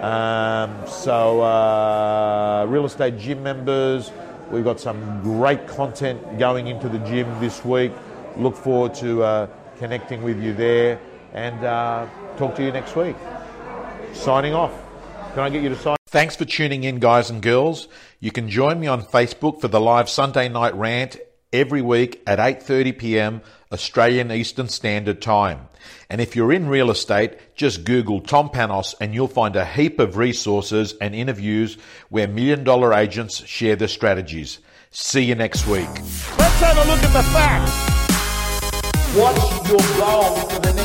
Um, 0.02 0.76
so, 0.86 1.40
uh, 1.40 2.66
real 2.68 2.84
estate 2.84 3.18
gym 3.18 3.42
members, 3.42 4.12
we've 4.50 4.62
got 4.62 4.78
some 4.78 5.22
great 5.22 5.66
content 5.66 6.38
going 6.38 6.66
into 6.66 6.90
the 6.90 6.98
gym 6.98 7.26
this 7.40 7.64
week. 7.64 7.92
Look 8.36 8.54
forward 8.54 8.92
to 8.96 9.22
uh, 9.22 9.46
connecting 9.78 10.22
with 10.22 10.38
you 10.38 10.52
there 10.52 11.00
and 11.32 11.64
uh, 11.64 12.06
talk 12.36 12.54
to 12.56 12.62
you 12.62 12.70
next 12.70 12.94
week. 12.94 13.16
Signing 14.12 14.52
off. 14.52 14.74
Can 15.32 15.44
I 15.44 15.48
get 15.48 15.62
you 15.62 15.70
to 15.70 15.76
sign? 15.76 15.96
Thanks 16.08 16.36
for 16.36 16.44
tuning 16.44 16.84
in, 16.84 16.98
guys 16.98 17.30
and 17.30 17.40
girls. 17.40 17.88
You 18.20 18.32
can 18.32 18.50
join 18.50 18.78
me 18.78 18.86
on 18.86 19.00
Facebook 19.00 19.62
for 19.62 19.68
the 19.68 19.80
live 19.80 20.10
Sunday 20.10 20.50
night 20.50 20.74
rant 20.74 21.16
every 21.54 21.80
week 21.80 22.22
at 22.26 22.38
8:30 22.38 22.98
p.m. 22.98 23.40
Australian 23.72 24.30
Eastern 24.30 24.68
Standard 24.68 25.22
Time. 25.22 25.68
And 26.10 26.20
if 26.20 26.36
you're 26.36 26.52
in 26.52 26.68
real 26.68 26.90
estate, 26.90 27.38
just 27.54 27.84
Google 27.84 28.20
Tom 28.20 28.48
Panos 28.48 28.94
and 29.00 29.14
you'll 29.14 29.28
find 29.28 29.56
a 29.56 29.64
heap 29.64 29.98
of 29.98 30.16
resources 30.16 30.94
and 31.00 31.14
interviews 31.14 31.78
where 32.08 32.28
million 32.28 32.64
dollar 32.64 32.92
agents 32.94 33.44
share 33.46 33.76
their 33.76 33.88
strategies. 33.88 34.58
See 34.90 35.24
you 35.24 35.34
next 35.34 35.66
week. 35.66 35.88
Let's 36.38 36.60
have 36.60 36.76
a 36.76 36.90
look 36.90 37.02
at 37.02 37.12
the 37.12 37.22
facts. 37.32 37.92
What's 39.14 39.68
your 39.68 39.78
goal 39.98 40.36
for 40.48 40.60
the 40.60 40.72
next 40.72 40.81